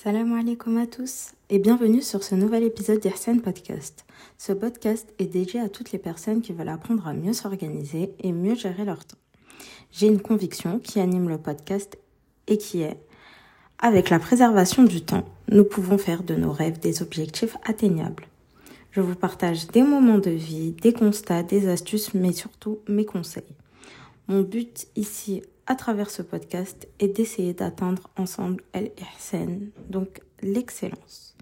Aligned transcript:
Salam 0.00 0.32
alaikum 0.32 0.76
à 0.76 0.86
tous 0.86 1.32
et 1.50 1.58
bienvenue 1.58 2.02
sur 2.02 2.22
ce 2.22 2.36
nouvel 2.36 2.62
épisode 2.62 3.00
d'Irsen 3.00 3.40
Podcast. 3.40 4.04
Ce 4.38 4.52
podcast 4.52 5.12
est 5.18 5.26
dédié 5.26 5.58
à 5.58 5.68
toutes 5.68 5.90
les 5.90 5.98
personnes 5.98 6.40
qui 6.40 6.52
veulent 6.52 6.68
apprendre 6.68 7.08
à 7.08 7.12
mieux 7.12 7.32
s'organiser 7.32 8.14
et 8.20 8.30
mieux 8.30 8.54
gérer 8.54 8.84
leur 8.84 9.04
temps. 9.04 9.18
J'ai 9.90 10.06
une 10.06 10.20
conviction 10.20 10.78
qui 10.78 11.00
anime 11.00 11.28
le 11.28 11.36
podcast 11.36 11.98
et 12.46 12.58
qui 12.58 12.82
est 12.82 12.96
avec 13.80 14.08
la 14.10 14.20
préservation 14.20 14.84
du 14.84 15.00
temps, 15.00 15.24
nous 15.48 15.64
pouvons 15.64 15.98
faire 15.98 16.22
de 16.22 16.36
nos 16.36 16.52
rêves 16.52 16.78
des 16.78 17.02
objectifs 17.02 17.56
atteignables. 17.64 18.28
Je 18.92 19.00
vous 19.00 19.16
partage 19.16 19.66
des 19.66 19.82
moments 19.82 20.18
de 20.18 20.30
vie, 20.30 20.76
des 20.80 20.92
constats, 20.92 21.42
des 21.42 21.66
astuces, 21.66 22.14
mais 22.14 22.30
surtout 22.30 22.78
mes 22.86 23.04
conseils. 23.04 23.56
Mon 24.28 24.42
but 24.42 24.86
ici, 24.94 25.42
à 25.68 25.74
travers 25.74 26.10
ce 26.10 26.22
podcast, 26.22 26.88
est 26.98 27.08
d'essayer 27.08 27.52
d'atteindre 27.52 28.10
ensemble 28.16 28.64
l'ihsan, 28.74 29.68
donc 29.90 30.22
l'excellence. 30.42 31.36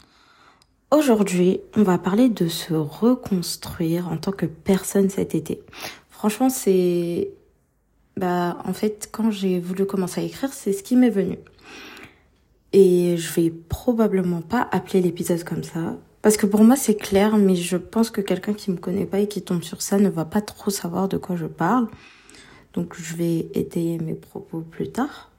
Aujourd'hui, 0.91 1.61
on 1.77 1.85
va 1.85 1.97
parler 1.97 2.29
de 2.29 2.49
se 2.49 2.75
reconstruire 2.75 4.09
en 4.09 4.17
tant 4.17 4.33
que 4.33 4.47
personne 4.47 5.09
cet 5.09 5.35
été. 5.35 5.63
Franchement, 6.11 6.51
c'est... 6.51 7.31
Bah, 8.17 8.59
en 8.65 8.73
fait, 8.73 9.09
quand 9.13 9.31
j'ai 9.31 9.61
voulu 9.61 9.87
commencer 9.87 10.21
à 10.21 10.25
écrire, 10.25 10.53
c'est 10.53 10.73
ce 10.73 10.83
qui 10.83 10.97
m'est 10.97 11.11
venu. 11.11 11.39
Et 12.73 13.17
je 13.17 13.33
vais 13.35 13.51
probablement 13.51 14.43
pas 14.43 14.69
appeler 14.73 15.03
l'épisode 15.03 15.45
comme 15.45 15.63
ça. 15.63 15.97
Parce 16.23 16.37
que 16.37 16.47
pour 16.47 16.65
moi 16.65 16.75
c'est 16.75 16.97
clair, 16.97 17.37
mais 17.37 17.55
je 17.55 17.77
pense 17.77 18.11
que 18.11 18.21
quelqu'un 18.21 18.53
qui 18.53 18.73
me 18.73 18.79
connaît 18.79 19.07
pas 19.07 19.21
et 19.21 19.29
qui 19.29 19.43
tombe 19.43 19.63
sur 19.63 19.81
ça 19.81 19.99
ne 19.99 20.09
va 20.09 20.25
pas 20.25 20.41
trop 20.41 20.71
savoir 20.71 21.09
de 21.09 21.19
quoi 21.19 21.37
je 21.37 21.47
parle. 21.47 21.87
Donc 22.77 22.95
je 22.97 23.17
vais 23.17 23.49
étayer 23.55 23.99
mes 23.99 24.15
propos 24.15 24.61
plus 24.61 24.91
tard. 24.91 25.31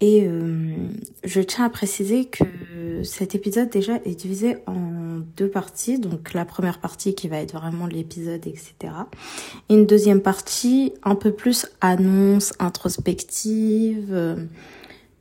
Et 0.00 0.26
euh, 0.26 0.74
je 1.22 1.40
tiens 1.40 1.64
à 1.64 1.70
préciser 1.70 2.26
que 2.26 3.02
cet 3.04 3.34
épisode 3.34 3.70
déjà 3.70 3.94
est 4.04 4.16
divisé 4.16 4.56
en 4.66 5.20
deux 5.36 5.48
parties. 5.48 5.98
Donc 5.98 6.34
la 6.34 6.44
première 6.44 6.80
partie 6.80 7.14
qui 7.14 7.28
va 7.28 7.38
être 7.38 7.54
vraiment 7.54 7.86
l'épisode, 7.86 8.46
etc. 8.46 8.74
Et 9.68 9.74
une 9.74 9.86
deuxième 9.86 10.20
partie 10.20 10.92
un 11.04 11.14
peu 11.14 11.32
plus 11.32 11.66
annonce, 11.80 12.52
introspective. 12.58 14.46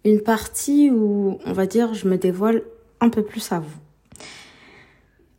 Une 0.03 0.19
partie 0.19 0.89
où, 0.89 1.37
on 1.45 1.53
va 1.53 1.65
dire, 1.65 1.93
je 1.93 2.07
me 2.07 2.17
dévoile 2.17 2.63
un 2.99 3.09
peu 3.09 3.23
plus 3.23 3.51
à 3.51 3.59
vous. 3.59 3.82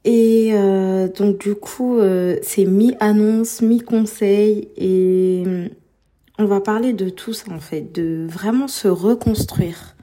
Et 0.04 0.50
euh, 0.52 1.08
donc 1.08 1.38
du 1.38 1.54
coup, 1.54 1.98
euh, 1.98 2.36
c'est 2.42 2.64
mi-annonce, 2.64 3.62
mi-conseil 3.62 4.68
et 4.76 5.44
on 6.38 6.44
va 6.44 6.60
parler 6.60 6.92
de 6.92 7.08
tout 7.08 7.32
ça 7.32 7.50
en 7.52 7.60
fait, 7.60 7.92
de 7.92 8.26
vraiment 8.28 8.68
se 8.68 8.88
reconstruire. 8.88 9.96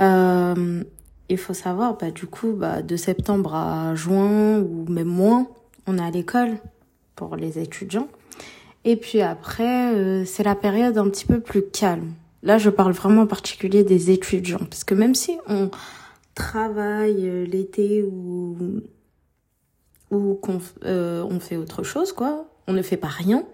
Euh, 0.00 0.82
il 1.28 1.38
faut 1.38 1.54
savoir, 1.54 1.96
bah 1.98 2.10
du 2.10 2.26
coup, 2.26 2.52
bah 2.52 2.82
de 2.82 2.96
septembre 2.96 3.54
à 3.54 3.94
juin 3.94 4.60
ou 4.60 4.86
même 4.88 5.08
moins, 5.08 5.46
on 5.86 5.98
est 5.98 6.02
à 6.02 6.10
l'école 6.10 6.56
pour 7.14 7.36
les 7.36 7.58
étudiants. 7.58 8.08
Et 8.84 8.96
puis 8.96 9.20
après, 9.20 10.24
c'est 10.24 10.44
la 10.44 10.54
période 10.54 10.96
un 10.98 11.08
petit 11.10 11.26
peu 11.26 11.40
plus 11.40 11.62
calme. 11.62 12.12
Là, 12.42 12.58
je 12.58 12.70
parle 12.70 12.92
vraiment 12.92 13.22
en 13.22 13.26
particulier 13.26 13.82
des 13.82 14.10
étudiants, 14.10 14.58
parce 14.58 14.84
que 14.84 14.94
même 14.94 15.14
si 15.14 15.38
on 15.48 15.70
travaille 16.34 17.28
euh, 17.28 17.44
l'été 17.44 18.02
ou 18.02 18.56
ou 20.10 20.34
qu'on 20.34 20.58
euh, 20.84 21.24
on 21.28 21.40
fait 21.40 21.56
autre 21.56 21.82
chose, 21.82 22.12
quoi, 22.12 22.46
on 22.66 22.72
ne 22.72 22.82
fait 22.82 22.96
pas 22.96 23.08
rien, 23.08 23.44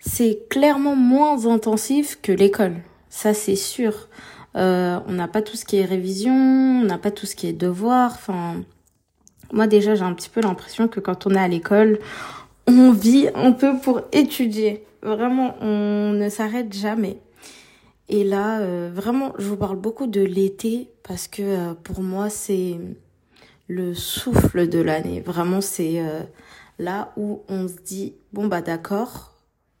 c'est 0.00 0.48
clairement 0.48 0.96
moins 0.96 1.46
intensif 1.46 2.18
que 2.20 2.32
l'école. 2.32 2.76
Ça, 3.08 3.32
c'est 3.32 3.56
sûr. 3.56 4.08
Euh, 4.56 4.98
on 5.06 5.12
n'a 5.12 5.28
pas 5.28 5.42
tout 5.42 5.56
ce 5.56 5.64
qui 5.64 5.76
est 5.76 5.84
révision, 5.84 6.32
on 6.32 6.84
n'a 6.84 6.98
pas 6.98 7.10
tout 7.10 7.26
ce 7.26 7.34
qui 7.34 7.46
est 7.46 7.52
devoir. 7.52 8.12
Enfin, 8.12 8.62
moi 9.52 9.66
déjà, 9.66 9.94
j'ai 9.94 10.02
un 10.02 10.14
petit 10.14 10.28
peu 10.28 10.40
l'impression 10.40 10.88
que 10.88 11.00
quand 11.00 11.26
on 11.26 11.30
est 11.30 11.38
à 11.38 11.48
l'école, 11.48 11.98
on 12.66 12.92
vit 12.92 13.28
un 13.34 13.52
peu 13.52 13.78
pour 13.78 14.02
étudier. 14.12 14.84
Vraiment, 15.02 15.56
on 15.60 16.12
ne 16.12 16.28
s'arrête 16.28 16.72
jamais. 16.72 17.18
Et 18.08 18.24
là, 18.24 18.60
euh, 18.60 18.90
vraiment, 18.92 19.32
je 19.38 19.48
vous 19.48 19.56
parle 19.56 19.76
beaucoup 19.76 20.06
de 20.06 20.20
l'été 20.20 20.90
parce 21.02 21.26
que 21.26 21.42
euh, 21.42 21.74
pour 21.74 22.02
moi, 22.02 22.28
c'est 22.28 22.76
le 23.68 23.94
souffle 23.94 24.68
de 24.68 24.78
l'année. 24.78 25.20
Vraiment, 25.20 25.60
c'est 25.60 26.00
euh, 26.00 26.20
là 26.78 27.12
où 27.16 27.42
on 27.48 27.68
se 27.68 27.76
dit, 27.84 28.14
bon 28.32 28.46
bah 28.46 28.62
d'accord, 28.62 29.34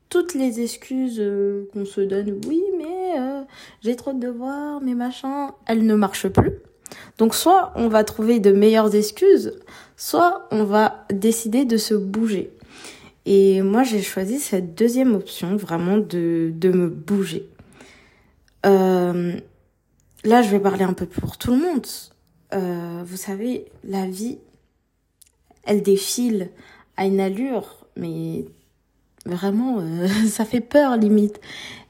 toutes 0.08 0.34
les 0.34 0.60
excuses 0.60 1.22
qu'on 1.72 1.84
se 1.84 2.00
donne, 2.00 2.40
oui, 2.46 2.62
mais 2.78 3.14
j'ai 3.82 3.96
trop 3.96 4.12
de 4.12 4.20
devoirs, 4.20 4.80
mais 4.80 4.94
machin, 4.94 5.50
elles 5.66 5.84
ne 5.84 5.94
marchent 5.94 6.28
plus. 6.28 6.52
Donc 7.18 7.34
soit 7.34 7.72
on 7.76 7.88
va 7.88 8.04
trouver 8.04 8.40
de 8.40 8.52
meilleures 8.52 8.94
excuses, 8.94 9.52
soit 9.96 10.46
on 10.50 10.64
va 10.64 11.06
décider 11.12 11.64
de 11.64 11.76
se 11.76 11.94
bouger. 11.94 12.50
Et 13.26 13.62
moi, 13.62 13.82
j'ai 13.84 14.02
choisi 14.02 14.38
cette 14.38 14.74
deuxième 14.74 15.14
option, 15.14 15.56
vraiment 15.56 15.96
de, 15.96 16.52
de 16.54 16.70
me 16.70 16.88
bouger. 16.88 17.48
Euh, 18.66 19.34
là, 20.24 20.42
je 20.42 20.50
vais 20.50 20.60
parler 20.60 20.84
un 20.84 20.92
peu 20.92 21.06
pour 21.06 21.38
tout 21.38 21.52
le 21.52 21.58
monde. 21.58 21.86
Euh, 22.54 23.02
vous 23.04 23.16
savez, 23.16 23.66
la 23.82 24.06
vie, 24.06 24.38
elle 25.64 25.82
défile 25.82 26.50
à 26.96 27.06
une 27.06 27.20
allure, 27.20 27.86
mais 27.96 28.44
vraiment, 29.26 29.78
euh, 29.80 30.06
ça 30.28 30.44
fait 30.44 30.60
peur 30.60 30.96
limite. 30.96 31.40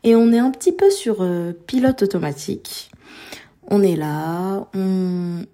Et 0.02 0.16
on 0.16 0.32
est 0.32 0.38
un 0.38 0.50
petit 0.50 0.72
peu 0.72 0.90
sur 0.90 1.18
euh, 1.20 1.52
pilote 1.66 2.02
automatique. 2.02 2.90
On 3.68 3.82
est 3.82 3.96
là, 3.96 4.68
on, 4.74 5.46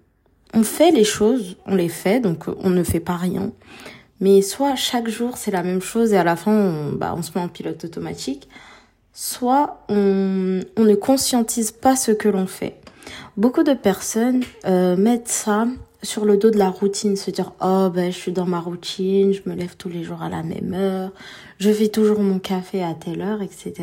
fait 0.63 0.91
les 0.91 1.05
choses, 1.05 1.55
on 1.65 1.75
les 1.75 1.89
fait, 1.89 2.19
donc 2.19 2.45
on 2.59 2.69
ne 2.69 2.83
fait 2.83 2.99
pas 2.99 3.15
rien. 3.15 3.51
Mais 4.19 4.41
soit 4.41 4.75
chaque 4.75 5.07
jour 5.07 5.37
c'est 5.37 5.51
la 5.51 5.63
même 5.63 5.81
chose 5.81 6.11
et 6.11 6.17
à 6.17 6.23
la 6.25 6.35
fin 6.35 6.51
on, 6.51 6.91
bah, 6.91 7.13
on 7.17 7.21
se 7.21 7.31
met 7.33 7.43
en 7.43 7.47
pilote 7.47 7.85
automatique, 7.85 8.49
soit 9.13 9.85
on, 9.87 10.59
on 10.75 10.83
ne 10.83 10.95
conscientise 10.95 11.71
pas 11.71 11.95
ce 11.95 12.11
que 12.11 12.27
l'on 12.27 12.47
fait. 12.47 12.80
Beaucoup 13.37 13.63
de 13.63 13.73
personnes 13.73 14.43
euh, 14.65 14.97
mettent 14.97 15.29
ça 15.29 15.67
sur 16.03 16.25
le 16.25 16.37
dos 16.37 16.49
de 16.49 16.57
la 16.57 16.69
routine, 16.69 17.15
se 17.15 17.31
dire 17.31 17.53
oh 17.61 17.89
ben 17.93 18.11
je 18.11 18.17
suis 18.17 18.31
dans 18.31 18.45
ma 18.45 18.59
routine, 18.59 19.33
je 19.33 19.49
me 19.49 19.55
lève 19.55 19.75
tous 19.77 19.89
les 19.89 20.03
jours 20.03 20.21
à 20.21 20.29
la 20.29 20.43
même 20.43 20.73
heure, 20.73 21.11
je 21.59 21.71
fais 21.71 21.87
toujours 21.87 22.19
mon 22.19 22.39
café 22.39 22.83
à 22.83 22.93
telle 22.93 23.21
heure, 23.21 23.41
etc. 23.41 23.73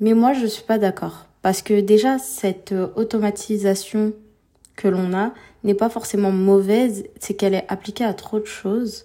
Mais 0.00 0.14
moi 0.14 0.32
je 0.32 0.46
suis 0.46 0.64
pas 0.64 0.78
d'accord 0.78 1.26
parce 1.42 1.62
que 1.62 1.80
déjà 1.80 2.18
cette 2.18 2.74
automatisation 2.96 4.12
que 4.74 4.88
l'on 4.88 5.14
a 5.14 5.32
n'est 5.64 5.74
pas 5.74 5.88
forcément 5.88 6.32
mauvaise, 6.32 7.04
c'est 7.20 7.34
qu'elle 7.34 7.54
est 7.54 7.66
appliquée 7.68 8.04
à 8.04 8.14
trop 8.14 8.40
de 8.40 8.46
choses. 8.46 9.04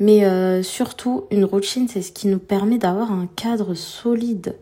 Mais 0.00 0.24
euh, 0.24 0.62
surtout, 0.62 1.26
une 1.30 1.44
routine, 1.44 1.88
c'est 1.88 2.02
ce 2.02 2.12
qui 2.12 2.28
nous 2.28 2.38
permet 2.38 2.78
d'avoir 2.78 3.12
un 3.12 3.26
cadre 3.26 3.74
solide. 3.74 4.56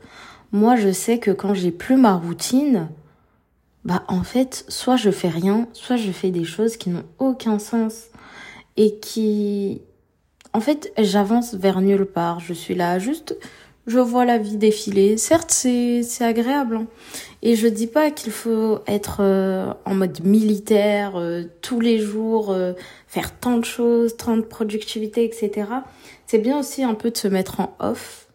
Moi, 0.53 0.77
je 0.77 0.91
sais 0.93 1.19
que 1.19 1.31
quand 1.31 1.55
j'ai 1.55 1.71
plus 1.71 1.97
ma 1.97 2.15
routine, 2.15 2.89
bah 3.87 4.03
en 4.09 4.23
fait, 4.23 4.65
soit 4.69 4.97
je 4.97 5.11
fais 5.11 5.29
rien, 5.29 5.69
soit 5.73 5.97
je 5.97 6.11
fais 6.11 6.31
des 6.31 6.45
choses 6.45 6.77
qui 6.77 6.91
n'ont 6.91 7.05
aucun 7.19 7.59
sens 7.59 8.07
et 8.77 8.99
qui 8.99 9.81
en 10.53 10.61
fait, 10.61 10.93
j'avance 10.99 11.55
vers 11.55 11.81
nulle 11.81 12.07
part. 12.07 12.41
Je 12.41 12.53
suis 12.53 12.75
là 12.75 12.99
juste 12.99 13.37
je 13.87 13.99
vois 13.99 14.25
la 14.25 14.39
vie 14.39 14.57
défiler. 14.57 15.17
Certes, 15.17 15.51
c'est 15.51 16.03
c'est 16.03 16.25
agréable 16.25 16.77
hein. 16.77 16.87
et 17.43 17.55
je 17.55 17.69
dis 17.69 17.87
pas 17.87 18.11
qu'il 18.11 18.33
faut 18.33 18.81
être 18.87 19.19
euh, 19.21 19.73
en 19.85 19.95
mode 19.95 20.25
militaire 20.25 21.13
euh, 21.17 21.45
tous 21.63 21.81
les 21.81 21.99
jours, 21.99 22.51
euh, 22.51 22.73
faire 23.07 23.39
tant 23.39 23.59
de 23.59 23.65
choses, 23.65 24.17
tant 24.17 24.37
de 24.37 24.43
productivité, 24.43 25.25
etc. 25.25 25.69
C'est 26.27 26.39
bien 26.39 26.59
aussi 26.59 26.83
un 26.83 26.95
peu 26.95 27.11
de 27.11 27.17
se 27.17 27.29
mettre 27.29 27.61
en 27.61 27.77
off. 27.79 28.26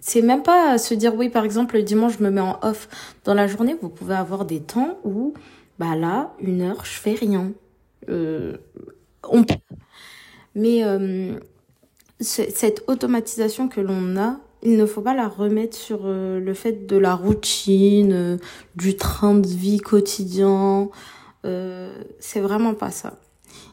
C'est 0.00 0.22
même 0.22 0.42
pas 0.42 0.78
se 0.78 0.94
dire 0.94 1.14
oui, 1.14 1.28
par 1.28 1.44
exemple, 1.44 1.76
le 1.76 1.82
dimanche 1.82 2.14
je 2.18 2.24
me 2.24 2.30
mets 2.30 2.40
en 2.40 2.58
off 2.62 2.88
dans 3.24 3.34
la 3.34 3.46
journée. 3.46 3.76
Vous 3.80 3.88
pouvez 3.88 4.14
avoir 4.14 4.44
des 4.44 4.60
temps 4.60 4.98
où 5.04 5.34
bah 5.78 5.96
là, 5.96 6.34
une 6.40 6.62
heure, 6.62 6.84
je 6.84 6.98
fais 6.98 7.14
rien. 7.14 7.52
on 8.08 9.44
mais 10.56 10.82
cette 12.18 12.84
automatisation 12.88 13.68
que 13.68 13.80
l'on 13.80 14.16
a 14.16 14.40
il 14.62 14.76
ne 14.76 14.86
faut 14.86 15.00
pas 15.00 15.14
la 15.14 15.28
remettre 15.28 15.76
sur 15.76 16.00
euh, 16.04 16.38
le 16.38 16.54
fait 16.54 16.86
de 16.86 16.96
la 16.96 17.14
routine, 17.14 18.12
euh, 18.12 18.36
du 18.76 18.96
train 18.96 19.34
de 19.34 19.46
vie 19.46 19.78
quotidien. 19.78 20.90
Euh, 21.46 21.92
c'est 22.18 22.40
vraiment 22.40 22.74
pas 22.74 22.90
ça. 22.90 23.18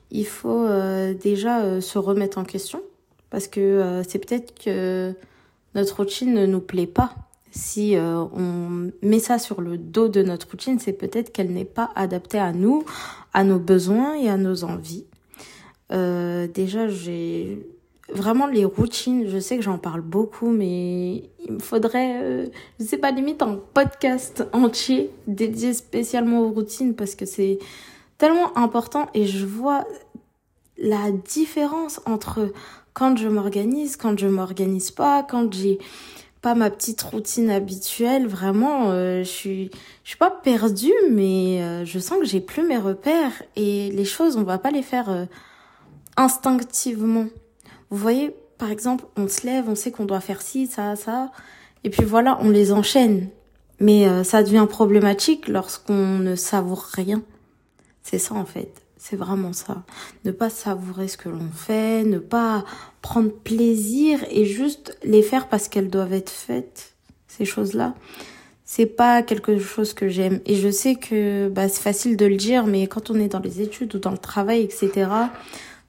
Il 0.09 0.25
faut 0.25 0.65
déjà 1.21 1.81
se 1.81 1.97
remettre 1.97 2.37
en 2.37 2.45
question 2.45 2.81
parce 3.29 3.49
que 3.49 4.01
c'est 4.07 4.19
peut-être 4.19 4.57
que 4.57 5.13
notre 5.77 5.95
routine 5.97 6.33
ne 6.33 6.45
nous 6.45 6.59
plaît 6.59 6.87
pas. 6.87 7.11
Si 7.51 7.95
on 7.97 8.91
met 9.01 9.19
ça 9.19 9.39
sur 9.39 9.61
le 9.61 9.77
dos 9.77 10.09
de 10.09 10.21
notre 10.21 10.51
routine, 10.51 10.77
c'est 10.79 10.93
peut-être 10.93 11.31
qu'elle 11.31 11.51
n'est 11.51 11.65
pas 11.65 11.89
adaptée 11.95 12.37
à 12.37 12.51
nous, 12.51 12.83
à 13.33 13.43
nos 13.43 13.57
besoins 13.57 14.15
et 14.15 14.29
à 14.29 14.37
nos 14.37 14.63
envies. 14.63 15.05
déjà, 15.89 16.87
j'ai 16.87 17.65
vraiment 18.13 18.47
les 18.47 18.65
routines, 18.65 19.27
je 19.27 19.37
sais 19.39 19.57
que 19.57 19.63
j'en 19.63 19.77
parle 19.77 20.01
beaucoup, 20.01 20.49
mais 20.49 21.23
il 21.45 21.53
me 21.53 21.59
faudrait, 21.59 22.21
euh, 22.21 22.45
je 22.79 22.85
sais 22.85 22.97
pas, 22.97 23.11
limite 23.11 23.41
un 23.41 23.59
podcast 23.73 24.45
entier 24.53 25.11
dédié 25.27 25.73
spécialement 25.73 26.41
aux 26.41 26.49
routines 26.49 26.95
parce 26.95 27.15
que 27.15 27.25
c'est 27.25 27.59
tellement 28.17 28.57
important 28.57 29.07
et 29.13 29.25
je 29.25 29.45
vois 29.45 29.85
la 30.77 31.11
différence 31.11 32.01
entre 32.05 32.51
quand 32.97 33.15
je 33.15 33.27
m'organise, 33.27 33.95
quand 33.95 34.17
je 34.17 34.25
m'organise 34.25 34.89
pas, 34.89 35.21
quand 35.21 35.53
j'ai 35.53 35.77
pas 36.41 36.55
ma 36.55 36.71
petite 36.71 36.99
routine 37.03 37.51
habituelle, 37.51 38.25
vraiment, 38.25 38.89
euh, 38.89 39.19
je 39.19 39.29
suis, 39.29 39.71
je 40.03 40.09
suis 40.09 40.17
pas 40.17 40.31
perdue, 40.31 40.95
mais 41.11 41.61
euh, 41.61 41.85
je 41.85 41.99
sens 41.99 42.17
que 42.17 42.25
j'ai 42.25 42.41
plus 42.41 42.63
mes 42.63 42.79
repères 42.79 43.43
et 43.55 43.91
les 43.91 44.03
choses, 44.03 44.35
on 44.35 44.41
va 44.41 44.57
pas 44.57 44.71
les 44.71 44.81
faire 44.81 45.11
euh, 45.11 45.25
instinctivement. 46.15 47.27
Vous 47.91 47.97
voyez, 47.97 48.35
par 48.57 48.71
exemple, 48.71 49.05
on 49.15 49.27
se 49.27 49.45
lève, 49.45 49.69
on 49.69 49.75
sait 49.75 49.91
qu'on 49.91 50.05
doit 50.05 50.19
faire 50.19 50.41
ci, 50.41 50.65
ça, 50.65 50.95
ça, 50.95 51.31
et 51.83 51.91
puis 51.91 52.03
voilà, 52.03 52.39
on 52.41 52.49
les 52.49 52.71
enchaîne. 52.71 53.29
Mais 53.79 54.23
ça 54.23 54.41
devient 54.41 54.65
problématique 54.67 55.47
lorsqu'on 55.47 56.17
ne 56.17 56.35
savoure 56.35 56.81
rien. 56.93 57.21
C'est 58.01 58.17
ça 58.17 58.33
en 58.33 58.45
fait. 58.45 58.86
C'est 58.97 59.15
vraiment 59.15 59.53
ça. 59.53 59.83
Ne 60.25 60.31
pas 60.31 60.49
savourer 60.49 61.07
ce 61.07 61.17
que 61.17 61.29
l'on 61.29 61.49
fait, 61.53 62.03
ne 62.03 62.17
pas 62.17 62.65
prendre 63.01 63.31
plaisir 63.31 64.19
et 64.31 64.45
juste 64.45 64.97
les 65.03 65.21
faire 65.21 65.47
parce 65.47 65.67
qu'elles 65.67 65.89
doivent 65.89 66.13
être 66.13 66.31
faites, 66.31 66.93
ces 67.27 67.45
choses-là. 67.45 67.93
C'est 68.65 68.87
pas 68.87 69.21
quelque 69.21 69.59
chose 69.59 69.93
que 69.93 70.09
j'aime. 70.09 70.41
Et 70.45 70.55
je 70.55 70.69
sais 70.69 70.95
que 70.95 71.47
bah, 71.47 71.69
c'est 71.69 71.81
facile 71.81 72.17
de 72.17 72.25
le 72.25 72.35
dire, 72.35 72.65
mais 72.65 72.87
quand 72.87 73.09
on 73.11 73.15
est 73.15 73.29
dans 73.29 73.39
les 73.39 73.61
études 73.61 73.95
ou 73.95 73.99
dans 73.99 74.11
le 74.11 74.17
travail, 74.17 74.61
etc., 74.61 75.09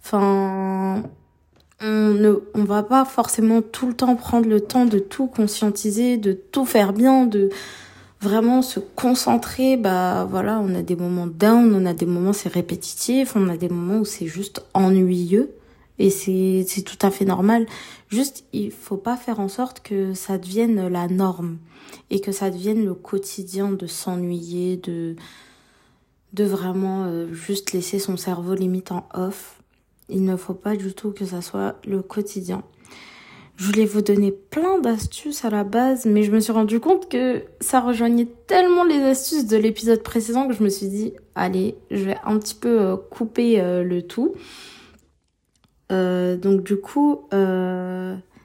enfin, 0.04 1.02
on 1.80 2.14
ne, 2.14 2.34
on 2.54 2.64
va 2.64 2.82
pas 2.82 3.04
forcément 3.04 3.62
tout 3.62 3.88
le 3.88 3.94
temps 3.94 4.14
prendre 4.16 4.48
le 4.48 4.60
temps 4.60 4.84
de 4.84 4.98
tout 4.98 5.26
conscientiser, 5.26 6.18
de 6.18 6.32
tout 6.32 6.66
faire 6.66 6.92
bien, 6.92 7.26
de, 7.26 7.50
vraiment 8.20 8.62
se 8.62 8.80
concentrer, 8.80 9.76
bah 9.76 10.26
voilà, 10.28 10.60
on 10.60 10.74
a 10.74 10.82
des 10.82 10.96
moments 10.96 11.26
down, 11.26 11.72
on 11.74 11.86
a 11.86 11.94
des 11.94 12.06
moments 12.06 12.32
c'est 12.32 12.52
répétitif, 12.52 13.36
on 13.36 13.48
a 13.48 13.56
des 13.56 13.68
moments 13.68 14.00
où 14.00 14.04
c'est 14.04 14.26
juste 14.26 14.64
ennuyeux 14.74 15.54
et 15.98 16.10
c'est 16.10 16.64
c'est 16.66 16.82
tout 16.82 16.98
à 17.02 17.10
fait 17.10 17.24
normal. 17.24 17.66
Juste 18.08 18.44
il 18.52 18.72
faut 18.72 18.96
pas 18.96 19.16
faire 19.16 19.40
en 19.40 19.48
sorte 19.48 19.80
que 19.80 20.14
ça 20.14 20.38
devienne 20.38 20.88
la 20.88 21.06
norme 21.08 21.58
et 22.10 22.20
que 22.20 22.32
ça 22.32 22.50
devienne 22.50 22.84
le 22.84 22.94
quotidien 22.94 23.70
de 23.70 23.86
s'ennuyer, 23.86 24.76
de 24.76 25.16
de 26.32 26.44
vraiment 26.44 27.04
euh, 27.04 27.32
juste 27.32 27.72
laisser 27.72 27.98
son 27.98 28.16
cerveau 28.16 28.54
limite 28.54 28.92
en 28.92 29.08
off. 29.14 29.60
Il 30.08 30.24
ne 30.24 30.36
faut 30.36 30.54
pas 30.54 30.76
du 30.76 30.92
tout 30.92 31.12
que 31.12 31.24
ça 31.24 31.40
soit 31.40 31.76
le 31.86 32.02
quotidien. 32.02 32.62
Je 33.58 33.64
voulais 33.64 33.86
vous 33.86 34.02
donner 34.02 34.30
plein 34.30 34.78
d'astuces 34.78 35.44
à 35.44 35.50
la 35.50 35.64
base, 35.64 36.06
mais 36.06 36.22
je 36.22 36.30
me 36.30 36.38
suis 36.38 36.52
rendu 36.52 36.78
compte 36.78 37.08
que 37.08 37.42
ça 37.58 37.80
rejoignait 37.80 38.28
tellement 38.46 38.84
les 38.84 39.00
astuces 39.00 39.48
de 39.48 39.56
l'épisode 39.56 40.04
précédent 40.04 40.46
que 40.46 40.54
je 40.54 40.62
me 40.62 40.68
suis 40.68 40.86
dit, 40.86 41.12
allez, 41.34 41.74
je 41.90 42.04
vais 42.04 42.16
un 42.24 42.38
petit 42.38 42.54
peu 42.54 42.80
euh, 42.80 42.96
couper 42.96 43.60
euh, 43.60 43.82
le 43.82 44.02
tout. 44.02 44.32
Euh, 45.90 46.36
donc 46.36 46.62
du 46.62 46.76
coup, 46.76 47.22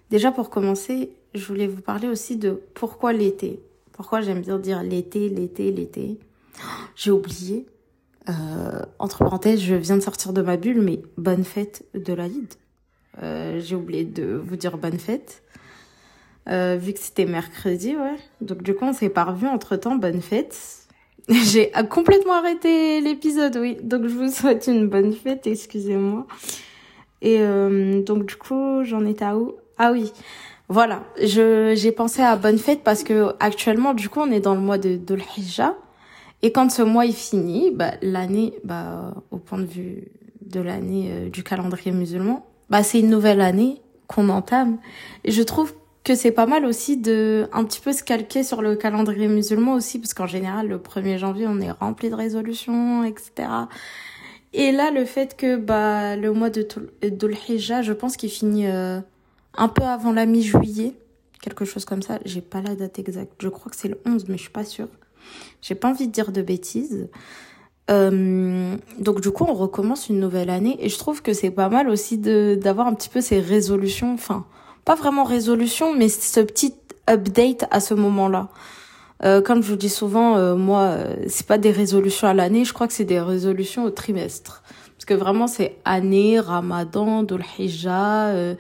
déjà 0.10 0.31
pour 0.31 0.50
commencer, 0.50 1.12
je 1.36 1.45
voulais 1.45 1.68
vous 1.68 1.81
parler 1.81 2.07
aussi 2.07 2.36
de 2.36 2.60
pourquoi 2.74 3.13
l'été. 3.13 3.62
Pourquoi 3.92 4.21
j'aime 4.21 4.42
bien 4.42 4.57
dire 4.57 4.81
l'été, 4.81 5.30
l'été, 5.30 5.71
l'été. 5.71 6.18
J'ai 6.95 7.12
oublié. 7.12 7.68
entre 8.98 9.19
parenthèses, 9.19 9.62
je 9.62 9.75
viens 9.75 9.98
de 9.98 10.01
sortir 10.01 10.33
de 10.33 10.42
ma 10.42 10.57
bulle, 10.57 10.81
mais 10.81 11.04
bonne 11.18 11.44
fête 11.44 11.86
de 11.94 12.13
la 12.13 12.27
Lide. 12.27 12.56
Euh, 13.21 13.60
j'ai 13.60 13.75
oublié 13.75 14.04
de 14.04 14.42
vous 14.44 14.56
dire 14.56 14.77
bonne 14.77 14.98
fête. 14.98 15.44
Euh, 16.50 16.77
vu 16.80 16.94
que 16.94 17.00
c'était 17.00 17.25
mercredi, 17.25 17.95
ouais. 17.95 18.18
Donc 18.42 18.63
du 18.63 18.74
coup, 18.75 18.86
on 18.86 18.94
s'est 18.94 19.10
pas 19.10 19.24
revu 19.24 19.48
entre 19.48 19.75
temps. 19.75 19.95
Bonne 19.95 20.21
fête. 20.21 20.57
J'ai 21.30 21.71
complètement 21.89 22.33
arrêté 22.33 23.00
l'épisode, 23.00 23.56
oui. 23.57 23.77
Donc 23.81 24.07
je 24.07 24.15
vous 24.15 24.30
souhaite 24.30 24.68
une 24.68 24.89
bonne 24.89 25.13
fête, 25.13 25.48
excusez-moi. 25.48 26.27
Et 27.21 27.38
euh, 27.39 28.01
donc 28.04 28.25
du 28.25 28.36
coup, 28.36 28.83
j'en 28.83 29.06
étais 29.06 29.24
à 29.24 29.38
où? 29.38 29.56
Ah 29.77 29.92
oui. 29.94 30.12
Voilà, 30.69 31.04
je 31.21 31.74
j'ai 31.75 31.92
pensé 31.92 32.21
à 32.21 32.36
bonne 32.36 32.57
fête 32.57 32.83
parce 32.83 33.04
que 33.04 33.33
actuellement, 33.39 33.94
du 33.94 34.10
coup, 34.10 34.19
on 34.21 34.31
est 34.31 34.39
dans 34.39 34.56
le 34.56 34.62
mois 34.62 34.77
de, 34.77 34.98
de. 34.98 35.18
Et 36.42 36.51
quand 36.51 36.69
ce 36.71 36.81
mois 36.81 37.06
est 37.06 37.12
fini, 37.12 37.71
bah, 37.71 37.92
l'année, 38.01 38.54
bah, 38.65 39.13
au 39.31 39.38
point 39.38 39.60
de 39.60 39.65
vue 39.65 40.10
de 40.42 40.60
l'année 40.60 41.30
du 41.31 41.44
calendrier 41.44 41.92
musulman, 41.92 42.45
bah 42.69 42.83
c'est 42.83 43.00
une 43.00 43.10
nouvelle 43.10 43.42
année 43.42 43.81
qu'on 44.07 44.30
entame. 44.30 44.77
Et 45.24 45.31
je 45.31 45.42
trouve 45.42 45.74
que 46.04 46.15
c'est 46.15 46.31
pas 46.31 46.45
mal 46.45 46.65
aussi 46.65 46.98
de 46.98 47.48
un 47.54 47.63
petit 47.63 47.80
peu 47.80 47.94
se 47.94 48.04
calquer 48.04 48.44
sur 48.44 48.62
le 48.62 48.75
calendrier 48.75 49.27
musulman 49.27 49.74
aussi 49.74 50.00
parce 50.00 50.13
qu'en 50.13 50.27
général 50.27 50.68
le 50.68 50.77
1er 50.77 51.18
janvier 51.18 51.48
on 51.48 51.62
est 51.62 51.71
rempli 51.71 52.10
de 52.10 52.15
résolutions 52.15 53.06
etc 53.06 53.48
et 54.51 54.74
là 54.74 54.92
le 54.92 55.06
fait 55.06 55.38
que 55.38 55.56
bah 55.56 56.18
le 56.18 56.33
mois 56.33 56.50
de 56.50 56.68
Dhul 57.01 57.38
Hijjah 57.48 57.83
je 57.83 57.94
pense 57.94 58.18
qu'il 58.18 58.30
finit 58.30 58.68
euh, 58.68 59.00
un 59.56 59.69
peu 59.69 59.83
avant 59.83 60.12
la 60.12 60.25
mi-juillet 60.25 60.94
quelque 61.44 61.65
chose 61.65 61.86
comme 61.86 62.01
ça. 62.01 62.19
J'ai 62.25 62.42
pas 62.42 62.62
la 62.62 62.75
date 62.75 62.98
exacte. 63.00 63.33
Je 63.39 63.50
crois 63.50 63.69
que 63.69 63.77
c'est 63.77 63.89
le 63.89 64.00
11 64.06 64.25
mais 64.30 64.38
je 64.38 64.44
suis 64.44 64.51
pas 64.51 64.63
sûre. 64.63 64.88
J'ai 65.62 65.75
pas 65.75 65.89
envie 65.89 66.07
de 66.07 66.12
dire 66.12 66.31
de 66.31 66.42
bêtises 66.42 67.10
euh, 67.91 68.75
donc 69.00 69.21
du 69.21 69.31
coup, 69.31 69.45
on 69.47 69.53
recommence 69.53 70.09
une 70.09 70.19
nouvelle 70.19 70.50
année 70.50 70.77
et 70.80 70.89
je 70.89 70.97
trouve 70.97 71.21
que 71.21 71.33
c'est 71.33 71.51
pas 71.51 71.69
mal 71.69 71.89
aussi 71.89 72.18
de 72.18 72.57
d'avoir 72.62 72.88
un 72.88 72.94
petit 72.94 73.09
peu 73.09 73.21
ces 73.21 73.39
résolutions, 73.39 74.13
enfin 74.13 74.45
pas 74.85 74.95
vraiment 74.95 75.24
résolutions, 75.24 75.94
mais 75.95 76.09
ce 76.09 76.39
petit 76.39 76.75
update 77.09 77.65
à 77.71 77.80
ce 77.80 77.94
moment-là. 77.94 78.50
Euh, 79.24 79.41
comme 79.41 79.63
je 79.63 79.69
vous 79.69 79.77
dis 79.77 79.89
souvent, 79.89 80.35
euh, 80.35 80.56
moi, 80.56 80.81
euh, 80.81 81.15
c'est 81.27 81.47
pas 81.47 81.57
des 81.57 81.71
résolutions 81.71 82.27
à 82.27 82.33
l'année, 82.33 82.65
je 82.65 82.74
crois 82.74 82.88
que 82.88 82.94
c'est 82.94 83.06
des 83.06 83.21
résolutions 83.21 83.86
au 83.86 83.89
trimestre, 83.89 84.63
parce 84.95 85.06
que 85.06 85.13
vraiment 85.13 85.47
c'est 85.47 85.77
année, 85.86 86.39
Ramadan, 86.39 87.24
Dhul 87.24 87.44
euh, 87.88 88.56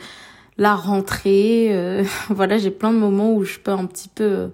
la 0.57 0.75
rentrée, 0.75 2.05
voilà, 2.29 2.57
j'ai 2.57 2.71
plein 2.71 2.93
de 2.93 2.97
moments 2.97 3.33
où 3.33 3.43
je 3.43 3.59
peux 3.59 3.71
un 3.71 3.85
petit 3.85 4.09
peu 4.09 4.49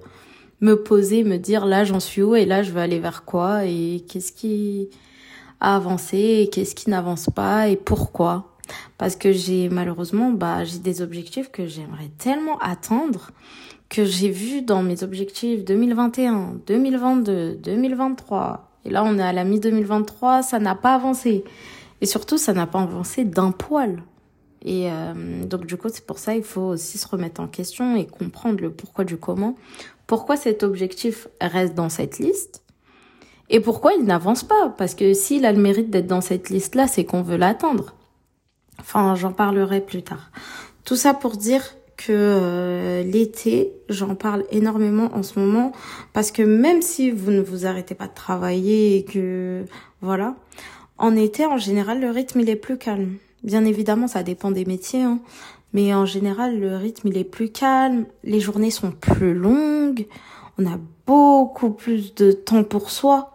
me 0.61 0.75
poser, 0.75 1.23
me 1.23 1.37
dire 1.37 1.65
là 1.65 1.83
j'en 1.83 1.99
suis 1.99 2.21
où 2.21 2.35
et 2.35 2.45
là 2.45 2.63
je 2.63 2.71
veux 2.71 2.81
aller 2.81 2.99
vers 2.99 3.23
quoi 3.25 3.65
et 3.65 4.03
qu'est-ce 4.07 4.31
qui 4.31 4.89
a 5.59 5.75
avancé 5.75 6.17
et 6.17 6.49
qu'est-ce 6.49 6.75
qui 6.75 6.89
n'avance 6.89 7.29
pas 7.33 7.67
et 7.69 7.75
pourquoi. 7.75 8.55
Parce 8.97 9.15
que 9.15 9.31
j'ai 9.31 9.69
malheureusement 9.69 10.31
bah 10.31 10.63
j'ai 10.63 10.79
des 10.79 11.01
objectifs 11.01 11.51
que 11.51 11.65
j'aimerais 11.65 12.11
tellement 12.17 12.57
atteindre 12.59 13.31
que 13.89 14.05
j'ai 14.05 14.29
vu 14.29 14.61
dans 14.61 14.83
mes 14.83 15.01
objectifs 15.03 15.65
2021, 15.65 16.59
2022, 16.67 17.55
2023 17.55 18.69
et 18.85 18.89
là 18.89 19.03
on 19.03 19.17
est 19.17 19.23
à 19.23 19.33
la 19.33 19.43
mi 19.43 19.59
2023, 19.59 20.43
ça 20.43 20.59
n'a 20.59 20.75
pas 20.75 20.95
avancé 20.95 21.43
et 22.01 22.05
surtout 22.05 22.37
ça 22.37 22.53
n'a 22.53 22.67
pas 22.67 22.81
avancé 22.81 23.25
d'un 23.25 23.51
poil. 23.51 24.03
Et 24.61 24.91
euh, 24.91 25.45
donc 25.45 25.65
du 25.65 25.77
coup, 25.77 25.87
c'est 25.91 26.05
pour 26.05 26.19
ça 26.19 26.35
il 26.35 26.43
faut 26.43 26.61
aussi 26.61 26.97
se 26.97 27.07
remettre 27.07 27.41
en 27.41 27.47
question 27.47 27.95
et 27.95 28.05
comprendre 28.05 28.61
le 28.61 28.71
pourquoi 28.71 29.05
du 29.05 29.17
comment 29.17 29.55
pourquoi 30.09 30.37
cet 30.37 30.63
objectif 30.63 31.27
reste 31.39 31.75
dans 31.75 31.89
cette 31.89 32.17
liste 32.17 32.63
et 33.51 33.59
pourquoi 33.59 33.93
il 33.93 34.05
n'avance 34.05 34.43
pas? 34.43 34.73
Parce 34.75 34.95
que 34.95 35.13
s'il 35.13 35.45
a 35.45 35.51
le 35.51 35.61
mérite 35.61 35.91
d'être 35.91 36.07
dans 36.07 36.19
cette 36.19 36.49
liste-là, 36.49 36.87
c'est 36.87 37.05
qu'on 37.05 37.21
veut 37.21 37.37
l'atteindre. 37.37 37.93
Enfin, 38.79 39.13
j'en 39.13 39.31
parlerai 39.31 39.81
plus 39.81 40.01
tard. 40.01 40.31
Tout 40.83 40.95
ça 40.95 41.13
pour 41.13 41.37
dire 41.37 41.63
que 41.95 42.11
euh, 42.11 43.03
l'été, 43.03 43.71
j'en 43.87 44.15
parle 44.15 44.45
énormément 44.49 45.11
en 45.13 45.21
ce 45.21 45.37
moment 45.37 45.73
parce 46.11 46.31
que 46.31 46.41
même 46.41 46.81
si 46.81 47.11
vous 47.11 47.29
ne 47.29 47.41
vous 47.41 47.67
arrêtez 47.67 47.93
pas 47.93 48.07
de 48.07 48.15
travailler 48.15 48.97
et 48.97 49.03
que 49.03 49.63
voilà, 50.01 50.33
en 50.97 51.15
été 51.15 51.45
en 51.45 51.57
général 51.57 52.01
le 52.01 52.09
rythme 52.09 52.39
il 52.39 52.49
est 52.49 52.55
plus 52.55 52.79
calme. 52.79 53.17
Bien 53.43 53.63
évidemment, 53.63 54.07
ça 54.07 54.23
dépend 54.23 54.49
des 54.49 54.65
métiers. 54.65 55.03
Hein. 55.03 55.19
Mais 55.73 55.93
en 55.93 56.05
général, 56.05 56.59
le 56.59 56.75
rythme, 56.77 57.09
il 57.09 57.17
est 57.17 57.23
plus 57.23 57.51
calme, 57.51 58.05
les 58.23 58.39
journées 58.39 58.71
sont 58.71 58.91
plus 58.91 59.33
longues, 59.33 60.07
on 60.57 60.65
a 60.65 60.79
beaucoup 61.05 61.69
plus 61.71 62.15
de 62.15 62.31
temps 62.31 62.63
pour 62.63 62.89
soi. 62.89 63.31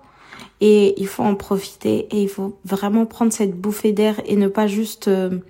Et 0.60 1.00
il 1.00 1.06
faut 1.06 1.22
en 1.22 1.34
profiter 1.34 2.06
et 2.10 2.22
il 2.22 2.28
faut 2.28 2.58
vraiment 2.64 3.06
prendre 3.06 3.32
cette 3.32 3.54
bouffée 3.54 3.92
d'air 3.92 4.20
et 4.24 4.36
ne 4.36 4.48
pas 4.48 4.66
juste 4.66 5.08
euh, 5.08 5.40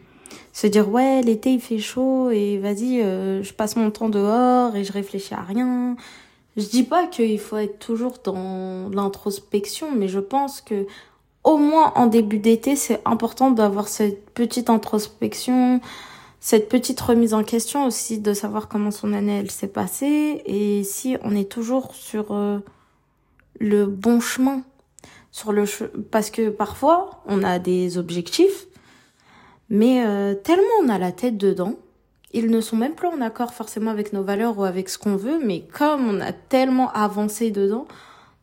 se 0.53 0.67
dire 0.67 0.89
ouais 0.89 1.21
l'été 1.21 1.53
il 1.53 1.61
fait 1.61 1.79
chaud 1.79 2.31
et 2.31 2.59
vas-y 2.59 3.01
euh, 3.03 3.43
je 3.43 3.53
passe 3.53 3.77
mon 3.77 3.91
temps 3.91 4.09
dehors 4.09 4.75
et 4.77 4.85
je 4.85 4.93
réfléchis 4.93 5.35
à 5.35 5.43
rien. 5.43 5.97
Je 6.57 6.67
dis 6.67 6.85
pas 6.85 7.07
qu'il 7.07 7.39
faut 7.39 7.59
être 7.59 7.79
toujours 7.79 8.15
dans 8.25 8.89
l'introspection 8.91 9.89
mais 9.95 10.09
je 10.09 10.21
pense 10.21 10.61
que 10.61 10.87
au 11.43 11.59
moins 11.59 11.93
en 11.97 12.07
début 12.07 12.39
d'été 12.39 12.75
c'est 12.75 13.01
important 13.05 13.51
d'avoir 13.51 13.89
cette 13.89 14.31
petite 14.31 14.71
introspection, 14.71 15.81
cette 16.47 16.69
petite 16.69 17.01
remise 17.01 17.33
en 17.33 17.43
question 17.43 17.87
aussi 17.87 18.19
de 18.19 18.35
savoir 18.35 18.69
comment 18.69 18.91
son 18.91 19.15
année 19.15 19.39
elle 19.39 19.51
s'est 19.51 19.67
passée 19.67 20.43
et 20.45 20.85
si 20.85 21.17
on 21.23 21.35
est 21.35 21.51
toujours 21.51 21.95
sur 21.95 22.33
euh, 22.33 22.59
le 23.61 23.87
bon 23.87 24.21
chemin 24.21 24.61
sur 25.31 25.53
le 25.53 25.65
parce 26.11 26.29
que 26.29 26.51
parfois 26.51 27.23
on 27.25 27.43
a 27.43 27.59
des 27.59 27.97
objectifs 27.97 28.67
Mais 29.71 30.05
euh, 30.05 30.35
tellement 30.35 30.77
on 30.83 30.91
a 30.91 30.99
la 30.99 31.13
tête 31.13 31.39
dedans, 31.39 31.77
ils 32.35 32.51
ne 32.51 32.61
sont 32.61 32.77
même 32.77 32.95
plus 32.95 33.09
en 33.09 33.23
accord 33.23 33.55
forcément 33.55 33.91
avec 33.91 34.13
nos 34.13 34.23
valeurs 34.23 34.59
ou 34.59 34.65
avec 34.65 34.91
ce 34.91 34.99
qu'on 34.99 35.17
veut, 35.17 35.41
mais 35.43 35.63
comme 35.63 36.07
on 36.07 36.21
a 36.21 36.33
tellement 36.35 36.93
avancé 36.93 37.53
dedans, 37.53 37.87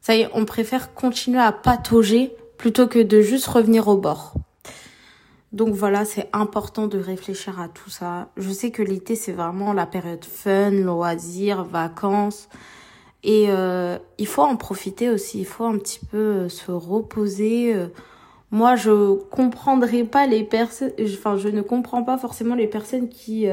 ça 0.01 0.15
y 0.15 0.21
est, 0.21 0.29
on 0.33 0.45
préfère 0.45 0.95
continuer 0.95 1.39
à 1.39 1.51
patauger 1.51 2.35
plutôt 2.57 2.87
que 2.87 2.97
de 2.97 3.21
juste 3.21 3.45
revenir 3.45 3.87
au 3.87 3.97
bord. 3.97 4.33
Donc 5.51 5.73
voilà, 5.73 6.05
c'est 6.05 6.29
important 6.31 6.87
de 6.87 6.97
réfléchir 6.97 7.59
à 7.59 7.67
tout 7.67 7.89
ça. 7.89 8.29
Je 8.37 8.49
sais 8.51 8.71
que 8.71 8.81
l'été, 8.81 9.15
c'est 9.15 9.33
vraiment 9.33 9.73
la 9.73 9.85
période 9.85 10.23
fun, 10.23 10.71
loisirs, 10.71 11.65
vacances. 11.65 12.47
Et 13.23 13.47
euh, 13.49 13.97
il 14.17 14.27
faut 14.27 14.41
en 14.41 14.55
profiter 14.55 15.09
aussi, 15.09 15.39
il 15.39 15.45
faut 15.45 15.65
un 15.65 15.77
petit 15.77 15.99
peu 15.99 16.17
euh, 16.17 16.49
se 16.49 16.71
reposer. 16.71 17.75
Euh. 17.75 17.87
Moi, 18.49 18.75
je 18.75 19.13
comprendrai 19.29 20.03
pas 20.03 20.25
les 20.25 20.43
personnes, 20.43 20.91
enfin, 21.01 21.37
je 21.37 21.49
ne 21.49 21.61
comprends 21.61 22.03
pas 22.03 22.17
forcément 22.17 22.55
les 22.55 22.67
personnes 22.67 23.07
qui 23.07 23.47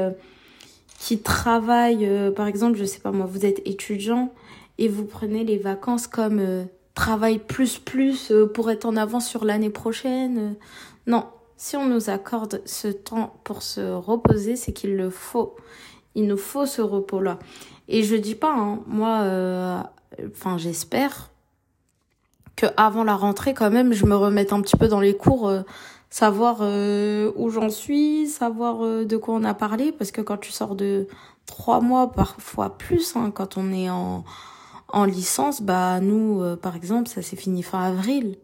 qui 0.99 1.21
travaillent. 1.21 2.33
par 2.35 2.49
exemple, 2.49 2.77
je 2.77 2.85
sais 2.85 2.99
pas 2.99 3.13
moi, 3.13 3.27
vous 3.27 3.47
êtes 3.47 3.63
étudiant 3.65 4.33
et 4.77 4.89
vous 4.89 5.05
prenez 5.05 5.45
les 5.45 5.57
vacances 5.57 6.09
comme 6.09 6.67
travail 6.97 7.39
plus 7.39 7.79
plus 7.79 8.33
pour 8.55 8.73
être 8.73 8.87
en 8.87 8.97
avance 8.97 9.29
sur 9.29 9.45
l'année 9.45 9.71
prochaine. 9.71 10.57
Non, 11.07 11.27
si 11.59 11.77
on 11.77 11.87
nous 11.87 12.09
accorde 12.09 12.63
ce 12.65 12.87
temps 12.87 13.35
pour 13.43 13.63
se 13.63 13.81
reposer, 13.81 14.55
c'est 14.55 14.73
qu'il 14.73 14.97
le 14.97 15.11
faut. 15.11 15.57
Il 16.15 16.29
nous 16.29 16.37
faut 16.37 16.67
ce 16.67 16.81
repos-là. 16.81 17.41
Et 17.89 18.05
je 18.05 18.15
dis 18.15 18.37
pas, 18.37 18.55
hein, 18.55 18.79
moi, 18.87 19.23
euh, 19.23 19.83
enfin, 20.29 20.57
j'espère 20.57 21.31
que 22.55 22.67
avant 22.77 23.03
la 23.03 23.17
rentrée, 23.17 23.55
quand 23.55 23.71
même, 23.71 23.93
je 23.93 24.07
me 24.07 24.15
remette 24.15 24.53
un 24.53 24.61
petit 24.61 24.77
peu 24.77 24.87
dans 24.87 25.01
les 25.01 25.17
cours, 25.17 25.49
euh, 25.49 25.63
savoir 26.11 26.59
euh, 26.61 27.33
où 27.35 27.51
j'en 27.51 27.71
suis, 27.71 28.29
savoir 28.29 29.05
de 29.05 29.17
quoi 29.17 29.35
on 29.35 29.43
a 29.43 29.55
parlé, 29.55 29.91
parce 29.91 30.13
que 30.13 30.21
quand 30.21 30.39
tu 30.39 30.53
sors 30.53 30.77
de 30.77 31.09
trois 31.45 31.81
mois, 31.81 32.13
parfois 32.13 32.79
plus, 32.79 33.17
hein, 33.17 33.33
quand 33.35 33.57
on 33.57 33.73
est 33.73 33.91
en 33.91 34.25
en 34.91 35.05
licence, 35.05 35.61
bah 35.61 36.01
nous, 36.01 36.43
par 36.63 36.75
exemple, 36.75 37.11
ça 37.11 37.21
s'est 37.21 37.37
fini 37.37 37.63
fin 37.63 37.83
avril. 37.83 38.39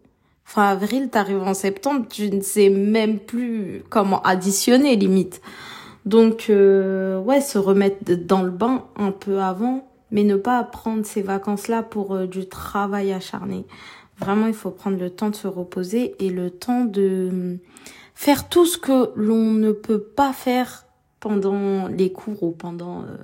Fin 0.45 0.69
avril, 0.69 1.09
t'arrives 1.11 1.43
en 1.43 1.55
septembre, 1.55 2.07
tu 2.09 2.31
ne 2.31 2.41
sais 2.41 2.69
même 2.69 3.19
plus 3.19 3.83
comment 3.89 4.23
additionner 4.23 4.95
limite. 4.95 5.41
Donc, 6.05 6.47
euh, 6.51 7.19
ouais, 7.19 7.41
se 7.41 7.59
remettre 7.59 8.15
dans 8.15 8.43
le 8.43 8.51
bain 8.51 8.85
un 8.97 9.11
peu 9.11 9.41
avant, 9.41 9.89
mais 10.11 10.23
ne 10.23 10.37
pas 10.37 10.63
prendre 10.63 11.05
ces 11.05 11.23
vacances-là 11.23 11.83
pour 11.83 12.15
euh, 12.15 12.27
du 12.27 12.47
travail 12.47 13.13
acharné. 13.13 13.65
Vraiment, 14.19 14.47
il 14.47 14.55
faut 14.55 14.71
prendre 14.71 14.99
le 14.99 15.11
temps 15.11 15.31
de 15.31 15.35
se 15.35 15.49
reposer 15.49 16.15
et 16.25 16.31
le 16.31 16.51
temps 16.51 16.85
de 16.85 17.59
faire 18.15 18.49
tout 18.49 18.67
ce 18.67 18.79
que 18.79 19.11
l'on 19.17 19.53
ne 19.55 19.73
peut 19.73 20.01
pas 20.01 20.33
faire 20.33 20.87
pendant 21.21 21.89
les 21.89 22.13
cours 22.13 22.43
ou 22.43 22.51
pendant 22.53 23.03
euh, 23.03 23.17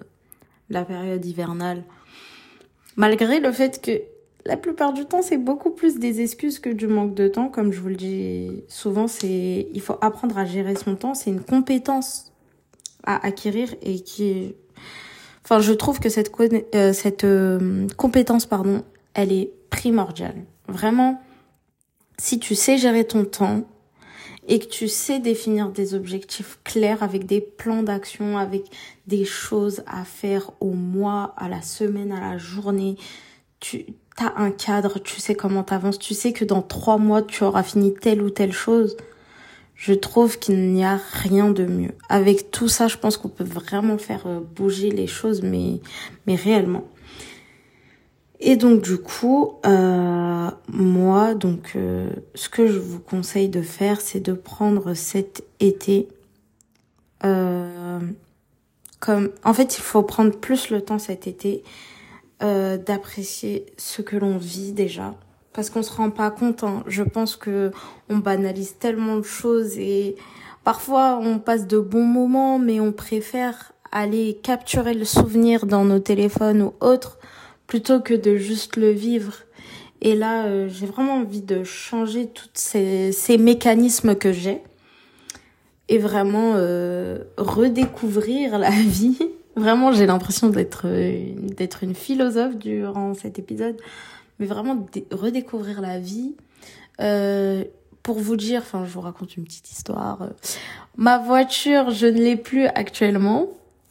la 0.71 0.85
période 0.85 1.25
hivernale. 1.25 1.85
Malgré 2.97 3.41
le 3.41 3.53
fait 3.53 3.81
que 3.81 4.03
la 4.47 4.57
plupart 4.57 4.93
du 4.93 5.05
temps, 5.05 5.23
c'est 5.23 5.37
beaucoup 5.37 5.71
plus 5.71 5.99
des 5.99 6.23
excuses 6.23 6.59
que 6.59 6.71
du 6.71 6.87
manque 6.87 7.15
de 7.15 7.29
temps. 7.29 7.49
Comme 7.49 7.73
je 7.73 7.81
vous 7.81 7.89
le 7.89 7.97
dis 7.97 8.65
souvent, 8.69 9.07
c'est 9.07 9.69
il 9.73 9.81
faut 9.81 9.99
apprendre 10.01 10.39
à 10.39 10.45
gérer 10.45 10.75
son 10.77 10.97
temps. 10.97 11.15
C'est 11.15 11.31
une 11.31 11.43
compétence 11.43 12.31
à 13.05 13.25
acquérir 13.25 13.75
et 13.83 14.01
qui 14.01 14.55
enfin 15.45 15.61
je 15.61 15.73
trouve 15.73 16.01
que 16.01 16.09
cette 16.09 16.33
euh, 16.75 16.93
cette 16.93 17.25
euh, 17.25 17.87
compétence 17.97 18.47
pardon 18.47 18.85
elle 19.15 19.33
est 19.33 19.53
primordiale 19.71 20.37
vraiment 20.69 21.21
si 22.19 22.39
tu 22.39 22.55
sais 22.55 22.77
gérer 22.77 23.05
ton 23.07 23.25
temps 23.25 23.65
et 24.49 24.59
que 24.59 24.67
tu 24.67 24.89
sais 24.89 25.19
définir 25.19 25.71
des 25.71 25.95
objectifs 25.95 26.59
clairs 26.65 27.03
avec 27.03 27.27
des 27.27 27.41
plans 27.41 27.83
d'action 27.83 28.37
avec 28.37 28.65
des 29.07 29.25
choses 29.25 29.83
à 29.87 30.05
faire 30.05 30.51
au 30.61 30.73
mois 30.73 31.35
à 31.37 31.49
la 31.49 31.63
semaine 31.63 32.13
à 32.13 32.21
la 32.21 32.39
journée 32.39 32.97
tu 33.61 33.87
as 34.23 34.35
un 34.37 34.51
cadre 34.51 34.99
tu 34.99 35.21
sais 35.21 35.35
comment 35.35 35.63
t'avances 35.63 35.99
tu 35.99 36.15
sais 36.15 36.33
que 36.33 36.45
dans 36.45 36.63
trois 36.63 36.99
mois 36.99 37.23
tu 37.23 37.45
auras 37.45 37.63
fini 37.63 37.95
telle 37.95 38.23
ou 38.23 38.31
telle 38.31 38.53
chose 38.53 38.97
je 39.81 39.95
trouve 39.95 40.39
qu'il 40.39 40.73
n'y 40.73 40.85
a 40.85 41.01
rien 41.13 41.49
de 41.49 41.65
mieux. 41.65 41.93
Avec 42.11 42.51
tout 42.51 42.69
ça, 42.69 42.87
je 42.87 42.99
pense 42.99 43.17
qu'on 43.17 43.31
peut 43.31 43.45
vraiment 43.45 43.97
faire 43.97 44.27
euh, 44.27 44.39
bouger 44.39 44.91
les 44.91 45.07
choses, 45.07 45.41
mais, 45.41 45.81
mais 46.27 46.35
réellement. 46.35 46.85
Et 48.41 48.57
donc 48.57 48.83
du 48.83 48.99
coup, 48.99 49.55
euh, 49.65 50.51
moi, 50.69 51.35
donc 51.35 51.73
euh, 51.77 52.11
ce 52.35 52.51
que 52.51 52.67
je 52.67 52.79
vous 52.79 53.01
conseille 53.01 53.49
de 53.49 53.63
faire, 53.63 54.03
c'est 54.03 54.21
de 54.21 54.35
prendre 54.35 54.93
cet 54.93 55.45
été 55.61 56.09
comme, 57.23 58.15
en 59.45 59.53
fait, 59.53 59.77
il 59.77 59.83
faut 59.83 60.03
prendre 60.03 60.31
plus 60.31 60.71
le 60.71 60.81
temps 60.81 60.99
cet 60.99 61.27
été 61.27 61.63
d'apprécier 62.41 63.67
ce 63.77 64.03
que 64.03 64.17
l'on 64.17 64.39
vit 64.39 64.73
déjà, 64.73 65.15
parce 65.53 65.69
qu'on 65.69 65.83
se 65.83 65.93
rend 65.93 66.11
pas 66.11 66.31
compte. 66.31 66.65
Hein. 66.65 66.83
Je 66.87 67.03
pense 67.03 67.37
que 67.37 67.71
on 68.09 68.19
banalise 68.19 68.77
tellement 68.79 69.17
de 69.17 69.23
choses 69.23 69.77
et 69.77 70.17
parfois 70.65 71.19
on 71.23 71.39
passe 71.39 71.67
de 71.67 71.79
bons 71.79 72.05
moments, 72.05 72.59
mais 72.59 72.81
on 72.81 72.93
préfère 72.93 73.73
aller 73.93 74.39
capturer 74.43 74.95
le 74.95 75.05
souvenir 75.05 75.67
dans 75.67 75.85
nos 75.85 75.99
téléphones 75.99 76.63
ou 76.63 76.75
autres 76.81 77.19
plutôt 77.67 78.01
que 78.01 78.15
de 78.15 78.37
juste 78.37 78.77
le 78.77 78.91
vivre. 78.91 79.35
Et 80.03 80.15
là, 80.15 80.47
euh, 80.47 80.69
j'ai 80.69 80.87
vraiment 80.87 81.17
envie 81.17 81.43
de 81.43 81.63
changer 81.63 82.27
tous 82.27 82.49
ces, 82.55 83.13
ces 83.13 83.37
mécanismes 83.37 84.15
que 84.15 84.33
j'ai 84.33 84.63
et 85.89 85.99
vraiment 85.99 86.55
euh, 86.57 87.19
redécouvrir 87.37 88.59
la 88.59 88.71
vie. 88.71 89.19
Vraiment, 89.61 89.93
j'ai 89.93 90.07
l'impression 90.07 90.49
d'être 90.49 90.87
d'être 91.55 91.85
une 91.85 91.95
philosophe 91.95 92.57
durant 92.57 93.15
cet 93.15 93.39
épisode 93.39 93.77
mais 94.41 94.47
vraiment 94.47 94.87
redécouvrir 95.13 95.81
la 95.81 96.01
vie. 96.01 96.35
Euh, 97.01 97.63
pour 98.03 98.19
vous 98.19 98.37
dire, 98.37 98.63
enfin, 98.63 98.85
je 98.87 98.91
vous 98.91 99.03
raconte 99.03 99.37
une 99.37 99.45
petite 99.45 99.71
histoire. 99.71 100.31
Ma 100.97 101.19
voiture, 101.19 101.91
je 101.91 102.07
ne 102.07 102.19
l'ai 102.19 102.37
plus 102.37 102.67
actuellement. 102.67 103.49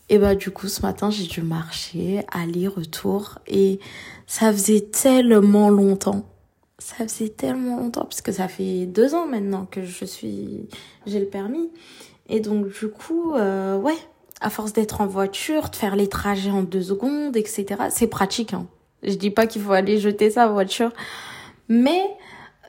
Et 0.09 0.17
bah 0.17 0.33
du 0.33 0.49
coup, 0.49 0.67
ce 0.67 0.81
matin, 0.81 1.11
j'ai 1.11 1.27
dû 1.27 1.43
marcher, 1.43 2.25
aller-retour, 2.31 3.37
et 3.45 3.79
ça 4.25 4.51
faisait 4.51 4.81
tellement 4.81 5.69
longtemps. 5.69 6.25
Ça 6.79 6.95
faisait 7.07 7.29
tellement 7.29 7.77
longtemps, 7.77 8.05
parce 8.05 8.21
que 8.21 8.31
ça 8.31 8.47
fait 8.47 8.87
deux 8.87 9.13
ans 9.13 9.27
maintenant 9.27 9.67
que 9.69 9.83
je 9.83 10.05
suis, 10.05 10.67
j'ai 11.05 11.19
le 11.19 11.27
permis. 11.27 11.69
Et 12.27 12.39
donc 12.39 12.69
du 12.69 12.87
coup, 12.87 13.35
euh, 13.35 13.77
ouais, 13.77 13.97
à 14.41 14.49
force 14.49 14.73
d'être 14.73 15.01
en 15.01 15.07
voiture, 15.07 15.69
de 15.69 15.75
faire 15.75 15.95
les 15.95 16.07
trajets 16.07 16.51
en 16.51 16.63
deux 16.63 16.81
secondes, 16.81 17.35
etc. 17.35 17.65
C'est 17.89 18.07
pratique, 18.07 18.53
hein. 18.53 18.67
Je 19.03 19.13
dis 19.13 19.29
pas 19.29 19.47
qu'il 19.47 19.61
faut 19.61 19.71
aller 19.71 19.97
jeter 19.97 20.29
sa 20.29 20.47
voiture, 20.47 20.91
mais 21.69 22.01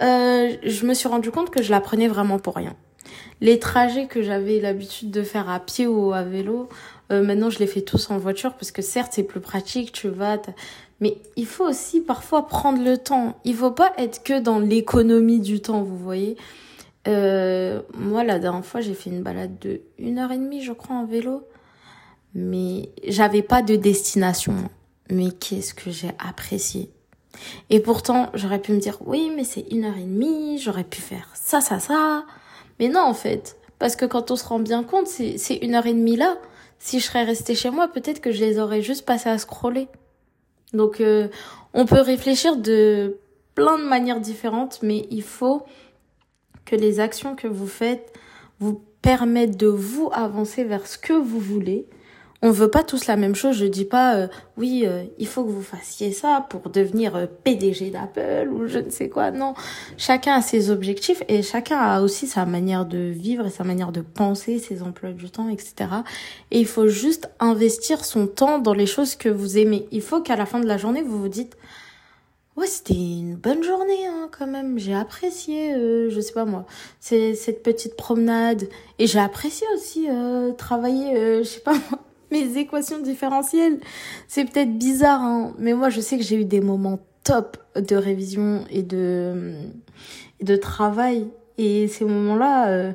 euh, 0.01 0.57
je 0.63 0.87
me 0.87 0.95
suis 0.95 1.09
rendu 1.09 1.31
compte 1.31 1.51
que 1.51 1.63
je 1.63 1.71
la 1.71 1.81
prenais 1.81 2.09
vraiment 2.09 2.39
pour 2.39 2.55
rien. 2.55 2.77
Les 3.41 3.59
trajets 3.59 4.07
que 4.07 4.23
j'avais 4.23 4.61
l'habitude 4.61 5.11
de 5.11 5.23
faire 5.23 5.49
à 5.49 5.61
pied 5.61 5.87
ou 5.87 6.13
à 6.13 6.23
vélo, 6.23 6.69
euh, 7.11 7.23
maintenant 7.23 7.51
je 7.51 7.59
les 7.59 7.67
fais 7.67 7.81
tous 7.81 8.11
en 8.11 8.19
voiture 8.19 8.55
parce 8.55 8.71
que 8.71 8.83
certes 8.83 9.13
c'est 9.15 9.23
plus 9.23 9.41
pratique, 9.41 9.93
tu 9.93 10.09
vas, 10.09 10.39
mais 11.01 11.17
il 11.37 11.47
faut 11.47 11.67
aussi 11.67 12.01
parfois 12.01 12.47
prendre 12.47 12.83
le 12.83 12.99
temps. 12.99 13.39
Il 13.45 13.55
faut 13.55 13.71
pas 13.71 13.93
être 13.97 14.23
que 14.23 14.39
dans 14.39 14.59
l'économie 14.59 15.41
du 15.41 15.61
temps, 15.61 15.83
vous 15.83 15.97
voyez. 15.97 16.37
Euh, 17.09 17.81
moi 17.95 18.25
la 18.25 18.39
dernière 18.39 18.65
fois 18.65 18.83
j'ai 18.83 18.93
fait 18.93 19.09
une 19.09 19.23
balade 19.23 19.59
de 19.59 19.81
une 19.99 20.19
heure 20.19 20.33
et 20.33 20.37
demie 20.37 20.63
je 20.63 20.73
crois 20.73 20.97
en 20.97 21.07
vélo, 21.07 21.43
mais 22.35 22.91
j'avais 23.07 23.43
pas 23.43 23.63
de 23.63 23.77
destination 23.77 24.55
mais 25.11 25.31
qu'est-ce 25.31 25.75
que 25.75 25.91
j'ai 25.91 26.11
apprécié. 26.19 26.91
Et 27.69 27.81
pourtant, 27.81 28.31
j'aurais 28.35 28.61
pu 28.61 28.73
me 28.73 28.79
dire, 28.79 28.99
oui, 29.05 29.31
mais 29.35 29.45
c'est 29.45 29.67
une 29.71 29.85
heure 29.85 29.97
et 29.97 30.05
demie, 30.05 30.59
j'aurais 30.59 30.85
pu 30.85 31.01
faire 31.01 31.29
ça, 31.35 31.61
ça, 31.61 31.79
ça. 31.79 32.25
Mais 32.79 32.89
non, 32.89 33.01
en 33.01 33.15
fait. 33.15 33.57
Parce 33.79 33.97
que 33.97 34.05
quand 34.05 34.31
on 34.31 34.37
se 34.37 34.45
rend 34.45 34.59
bien 34.59 34.83
compte, 34.83 35.07
c'est 35.07 35.57
une 35.63 35.75
heure 35.75 35.87
et 35.87 35.95
demie 35.95 36.17
là. 36.17 36.37
Si 36.79 36.99
je 36.99 37.07
serais 37.07 37.25
restée 37.25 37.55
chez 37.55 37.71
moi, 37.71 37.89
peut-être 37.89 38.21
que 38.21 38.33
je 38.33 38.41
les 38.41 38.59
aurais 38.59 38.83
juste 38.83 39.05
passées 39.05 39.29
à 39.29 39.39
scroller. 39.39 39.89
Donc, 40.73 41.01
euh, 41.01 41.29
on 41.75 41.85
peut 41.85 42.01
réfléchir 42.01 42.57
de 42.57 43.19
plein 43.55 43.79
de 43.79 43.85
manières 43.85 44.21
différentes, 44.21 44.81
mais 44.83 45.07
il 45.11 45.23
faut 45.23 45.63
que 46.65 46.77
les 46.77 47.01
actions 47.01 47.37
que 47.37 47.49
vous 47.49 47.67
faites 47.67 48.13
vous 48.61 48.83
permettent 49.03 49.57
de 49.57 49.67
vous 49.67 50.11
avancer 50.13 50.65
vers 50.65 50.87
ce 50.87 50.99
que 50.99 51.13
vous 51.13 51.41
voulez 51.41 51.87
on 52.43 52.51
veut 52.51 52.71
pas 52.71 52.83
tous 52.83 53.07
la 53.07 53.17
même 53.17 53.35
chose. 53.35 53.57
Je 53.57 53.67
dis 53.67 53.85
pas 53.85 54.17
euh, 54.17 54.29
oui, 54.57 54.85
euh, 54.87 55.05
il 55.19 55.27
faut 55.27 55.45
que 55.45 55.51
vous 55.51 55.63
fassiez 55.63 56.13
ça 56.13 56.47
pour 56.49 56.71
devenir 56.71 57.17
euh, 57.17 57.27
PDG 57.27 57.91
d'Apple 57.91 58.49
ou 58.51 58.67
je 58.67 58.79
ne 58.79 58.91
sais 58.91 59.09
quoi. 59.09 59.31
Non, 59.31 59.55
chacun 59.97 60.35
a 60.35 60.43
ses 60.43 60.71
objectifs 60.71 61.23
et 61.29 61.43
chacun 61.43 61.79
a 61.79 62.01
aussi 62.01 62.27
sa 62.27 62.47
manière 62.47 62.87
de 62.87 62.99
vivre 62.99 63.47
et 63.47 63.51
sa 63.51 63.65
manière 63.65 63.93
de 63.93 64.01
penser, 64.01 64.59
ses 64.59 64.83
emplois 64.83 65.13
du 65.13 65.31
temps, 65.31 65.49
etc. 65.49 65.75
Et 66.51 66.61
il 66.61 66.67
faut 66.67 66.89
juste 66.89 67.31
investir 67.41 68.05
son 68.05 68.27
temps 68.27 68.59
dans 68.59 68.75
les 68.75 68.87
choses 68.87 69.17
que 69.17 69.29
vous 69.29 69.59
aimez. 69.59 69.87
Il 69.93 70.03
faut 70.03 70.21
qu'à 70.21 70.37
la 70.37 70.47
fin 70.47 70.61
de 70.61 70.67
la 70.67 70.79
journée 70.79 71.03
vous 71.03 71.21
vous 71.21 71.29
dites 71.29 71.57
ouais, 72.57 72.67
c'était 72.67 72.95
une 72.95 73.37
bonne 73.37 73.63
journée 73.63 74.07
hein, 74.07 74.29
quand 74.37 74.47
même. 74.47 74.79
J'ai 74.79 74.95
apprécié, 74.95 75.75
euh, 75.75 76.11
je 76.11 76.21
sais 76.21 76.33
pas 76.33 76.45
moi, 76.45 76.67
cette 77.01 77.63
petite 77.63 77.97
promenade. 77.97 78.69
Et 78.99 79.07
j'ai 79.07 79.19
apprécié 79.19 79.67
aussi 79.75 80.07
euh, 80.09 80.53
travailler, 80.53 81.43
je 81.43 81.49
sais 81.49 81.61
pas 81.61 81.73
moi, 81.91 81.99
mes 82.31 82.57
équations 82.59 83.01
différentielles. 83.01 83.81
C'est 84.29 84.45
peut-être 84.45 84.77
bizarre, 84.77 85.23
hein, 85.23 85.55
mais 85.59 85.75
moi 85.75 85.91
je 85.91 86.01
sais 86.01 86.17
que 86.17 86.23
j'ai 86.23 86.37
eu 86.37 86.45
des 86.45 86.61
moments 86.61 86.99
top 87.25 87.59
de 87.77 87.97
révision 87.97 88.65
et 88.71 88.83
de, 88.83 89.55
de 90.43 90.57
travail. 90.57 91.27
Et 91.59 91.89
ces 91.89 92.07
moments-là, 92.07 92.95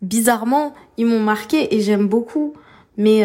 bizarrement, 0.00 0.72
ils 0.96 1.04
m'ont 1.04 1.20
marqué 1.20 1.74
et 1.74 1.80
j'aime 1.80 2.08
beaucoup. 2.08 2.54
Mais 2.96 3.24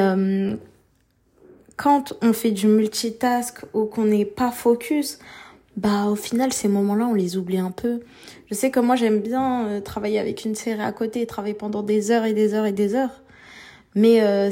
quand 1.81 2.13
on 2.21 2.31
fait 2.31 2.51
du 2.51 2.67
multitask 2.67 3.65
ou 3.73 3.85
qu'on 3.85 4.05
n'est 4.05 4.25
pas 4.25 4.51
focus, 4.51 5.17
bah 5.77 6.05
au 6.05 6.15
final 6.15 6.53
ces 6.53 6.67
moments-là 6.67 7.07
on 7.07 7.15
les 7.15 7.37
oublie 7.37 7.57
un 7.57 7.71
peu. 7.71 8.01
Je 8.49 8.53
sais 8.53 8.69
que 8.69 8.79
moi 8.79 8.95
j'aime 8.95 9.19
bien 9.19 9.65
euh, 9.65 9.81
travailler 9.81 10.19
avec 10.19 10.45
une 10.45 10.53
série 10.53 10.81
à 10.81 10.91
côté, 10.91 11.25
travailler 11.25 11.55
pendant 11.55 11.81
des 11.81 12.11
heures 12.11 12.25
et 12.25 12.33
des 12.33 12.53
heures 12.53 12.67
et 12.67 12.71
des 12.71 12.93
heures. 12.93 13.23
Mais 13.95 14.21
euh, 14.21 14.49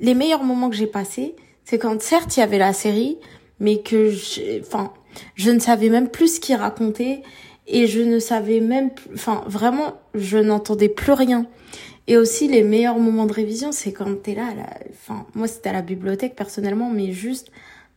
les 0.00 0.14
meilleurs 0.14 0.42
moments 0.42 0.70
que 0.70 0.76
j'ai 0.76 0.86
passés, 0.86 1.36
c'est 1.64 1.78
quand 1.78 2.00
certes 2.00 2.36
il 2.36 2.40
y 2.40 2.42
avait 2.42 2.58
la 2.58 2.72
série, 2.72 3.18
mais 3.60 3.82
que 3.82 4.12
enfin 4.60 4.92
je 5.34 5.50
ne 5.50 5.58
savais 5.58 5.88
même 5.88 6.08
plus 6.08 6.36
ce 6.36 6.40
qu'il 6.40 6.56
racontait 6.56 7.22
et 7.66 7.86
je 7.86 8.00
ne 8.00 8.18
savais 8.18 8.60
même 8.60 8.90
enfin 9.12 9.42
vraiment 9.46 9.94
je 10.14 10.38
n'entendais 10.38 10.88
plus 10.88 11.12
rien. 11.12 11.46
Et 12.06 12.16
aussi 12.16 12.48
les 12.48 12.62
meilleurs 12.62 12.98
moments 12.98 13.26
de 13.26 13.34
révision, 13.34 13.70
c'est 13.70 13.92
quand 13.92 14.22
t'es 14.22 14.34
là, 14.34 14.54
là 14.54 14.78
enfin 14.92 15.26
moi 15.34 15.46
c'était 15.46 15.68
à 15.68 15.74
la 15.74 15.82
bibliothèque 15.82 16.34
personnellement, 16.34 16.90
mais 16.90 17.12
juste 17.12 17.50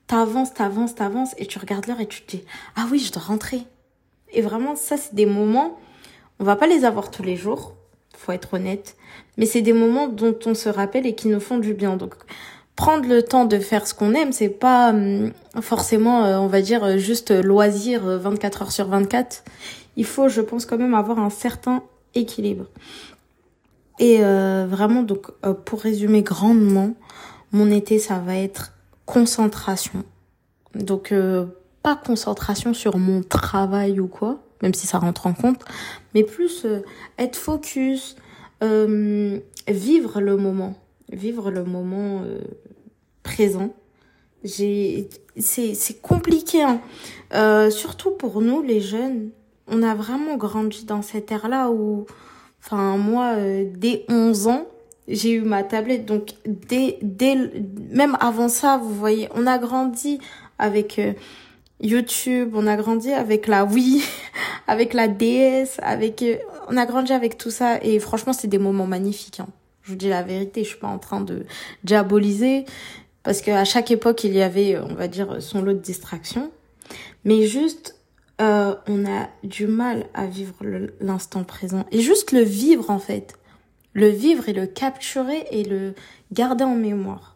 t'avances, 0.08 0.54
t'avances, 0.54 0.96
t'avances 0.96 1.34
et 1.38 1.46
tu 1.46 1.58
regardes 1.60 1.88
l'heure 1.88 2.02
et 2.02 2.08
tu 2.08 2.22
te 2.24 2.36
dis 2.36 2.44
ah 2.76 2.88
oui, 2.92 3.00
je 3.00 3.14
dois 3.14 3.22
rentrer. 3.22 3.62
Et 4.34 4.42
vraiment, 4.42 4.76
ça, 4.76 4.98
c'est 4.98 5.14
des 5.14 5.26
moments, 5.26 5.78
on 6.40 6.44
va 6.44 6.56
pas 6.56 6.68
les 6.68 6.86
avoir 6.86 7.12
tous 7.12 7.24
les 7.24 7.36
jours, 7.36 7.76
faut 8.22 8.32
être 8.32 8.54
honnête, 8.54 8.96
mais 9.38 9.46
c'est 9.46 9.62
des 9.62 9.74
moments 9.74 10.08
dont 10.08 10.38
on 10.46 10.54
se 10.54 10.70
rappelle 10.70 11.06
et 11.06 11.16
qui 11.16 11.28
nous 11.28 11.40
font 11.40 11.58
du 11.58 11.74
bien. 11.74 11.98
Donc, 11.98 12.14
prendre 12.76 13.08
le 13.08 13.24
temps 13.24 13.46
de 13.46 13.60
faire 13.60 13.88
ce 13.88 13.94
qu'on 13.94 14.14
aime, 14.14 14.32
c'est 14.32 14.50
pas 14.50 14.92
hum, 14.92 15.32
forcément, 15.62 16.26
euh, 16.26 16.38
on 16.38 16.48
va 16.48 16.62
dire, 16.62 16.98
juste 16.98 17.32
loisir 17.32 18.04
24 18.04 18.62
euh, 18.62 18.66
heures 18.66 18.72
sur 18.72 18.88
24. 18.88 19.44
Il 19.98 20.06
faut, 20.06 20.30
je 20.30 20.42
pense, 20.42 20.66
quand 20.66 20.78
même 20.78 20.94
avoir 20.94 21.20
un 21.20 21.30
certain 21.30 21.84
équilibre. 22.16 22.66
Et 24.00 24.20
euh, 24.22 24.66
vraiment, 24.70 25.04
donc, 25.04 25.32
pour 25.66 25.82
résumer 25.82 26.22
grandement, 26.22 26.96
mon 27.52 27.70
été, 27.70 28.00
ça 28.00 28.20
va 28.20 28.36
être 28.36 28.74
concentration. 29.06 30.04
Donc 30.76 31.12
euh, 31.12 31.46
pas 31.84 31.96
concentration 31.96 32.74
sur 32.74 32.98
mon 32.98 33.22
travail 33.24 34.00
ou 34.00 34.08
quoi, 34.08 34.40
même 34.62 34.74
si 34.74 34.88
ça 34.88 35.00
rentre 35.00 35.28
en 35.28 35.34
compte, 35.34 35.64
mais 36.14 36.24
plus 36.24 36.66
euh, 36.66 36.82
être 37.18 37.36
focus, 37.36 38.16
euh, 38.64 39.40
vivre 39.68 40.22
le 40.22 40.38
moment, 40.38 40.76
vivre 41.12 41.52
le 41.52 41.64
moment 41.64 42.24
présent. 43.24 43.74
J'ai, 44.44 45.10
c'est 45.38 46.02
compliqué, 46.02 46.64
hein. 46.64 46.80
surtout 47.70 48.12
pour 48.12 48.42
nous 48.42 48.62
les 48.62 48.82
jeunes. 48.82 49.30
On 49.68 49.84
a 49.84 49.96
vraiment 49.96 50.36
grandi 50.38 50.86
dans 50.86 51.02
cette 51.02 51.32
ère-là 51.32 51.70
où, 51.72 52.06
enfin 52.64 52.98
moi, 52.98 53.36
dès 53.76 54.06
11 54.10 54.48
ans, 54.48 54.68
j'ai 55.08 55.34
eu 55.34 55.42
ma 55.42 55.64
tablette. 55.64 56.06
Donc, 56.06 56.34
dès, 56.46 56.98
dès, 57.02 57.36
même 57.92 58.18
avant 58.20 58.50
ça, 58.50 58.78
vous 58.78 58.94
voyez, 58.94 59.28
on 59.36 59.46
a 59.48 59.58
grandi 59.58 60.20
avec 60.58 61.00
euh, 61.00 61.14
YouTube, 61.82 62.52
on 62.56 62.68
a 62.68 62.78
grandi 62.78 63.12
avec 63.12 63.48
la 63.48 63.66
Wii, 63.66 64.04
avec 64.68 64.94
la 64.94 65.08
DS, 65.08 65.80
avec, 65.82 66.22
euh, 66.22 66.38
on 66.70 66.78
a 66.78 66.86
grandi 66.86 67.14
avec 67.14 67.38
tout 67.38 67.52
ça. 67.52 67.84
Et 67.84 68.00
franchement, 68.00 68.34
c'est 68.34 68.48
des 68.48 68.60
moments 68.60 68.88
magnifiques. 68.88 69.40
Hein. 69.40 69.48
Je 69.84 69.92
vous 69.92 69.98
dis 69.98 70.10
la 70.10 70.24
vérité, 70.24 70.64
je 70.64 70.70
suis 70.70 70.80
pas 70.80 70.88
en 70.88 71.00
train 71.00 71.22
de 71.22 71.46
diaboliser. 71.84 72.66
Parce 73.24 73.42
qu'à 73.42 73.66
chaque 73.66 73.92
époque, 73.92 74.24
il 74.24 74.34
y 74.34 74.42
avait, 74.42 74.78
on 74.80 74.96
va 74.96 75.08
dire, 75.08 75.42
son 75.42 75.62
lot 75.62 75.74
de 75.74 75.80
distractions. 75.80 76.52
Mais 77.26 77.46
juste, 77.46 77.96
euh, 78.42 78.76
on 78.88 79.06
a 79.06 79.30
du 79.44 79.68
mal 79.68 80.08
à 80.14 80.26
vivre 80.26 80.56
l'instant 81.00 81.44
présent. 81.44 81.86
Et 81.92 82.02
juste 82.02 82.32
le 82.32 82.42
vivre, 82.42 82.90
en 82.90 83.00
fait 83.00 83.36
le 83.94 84.08
vivre 84.08 84.48
et 84.50 84.54
le 84.54 84.66
capturer 84.66 85.46
et 85.52 85.64
le 85.64 85.94
garder 86.32 86.64
en 86.64 86.76
mémoire. 86.76 87.31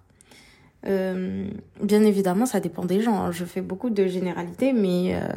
Euh, 0.87 1.47
bien 1.81 2.03
évidemment, 2.03 2.45
ça 2.45 2.59
dépend 2.59 2.85
des 2.85 3.01
gens. 3.01 3.19
Hein. 3.19 3.31
Je 3.31 3.45
fais 3.45 3.61
beaucoup 3.61 3.89
de 3.89 4.07
généralités, 4.07 4.73
mais 4.73 5.15
euh, 5.15 5.27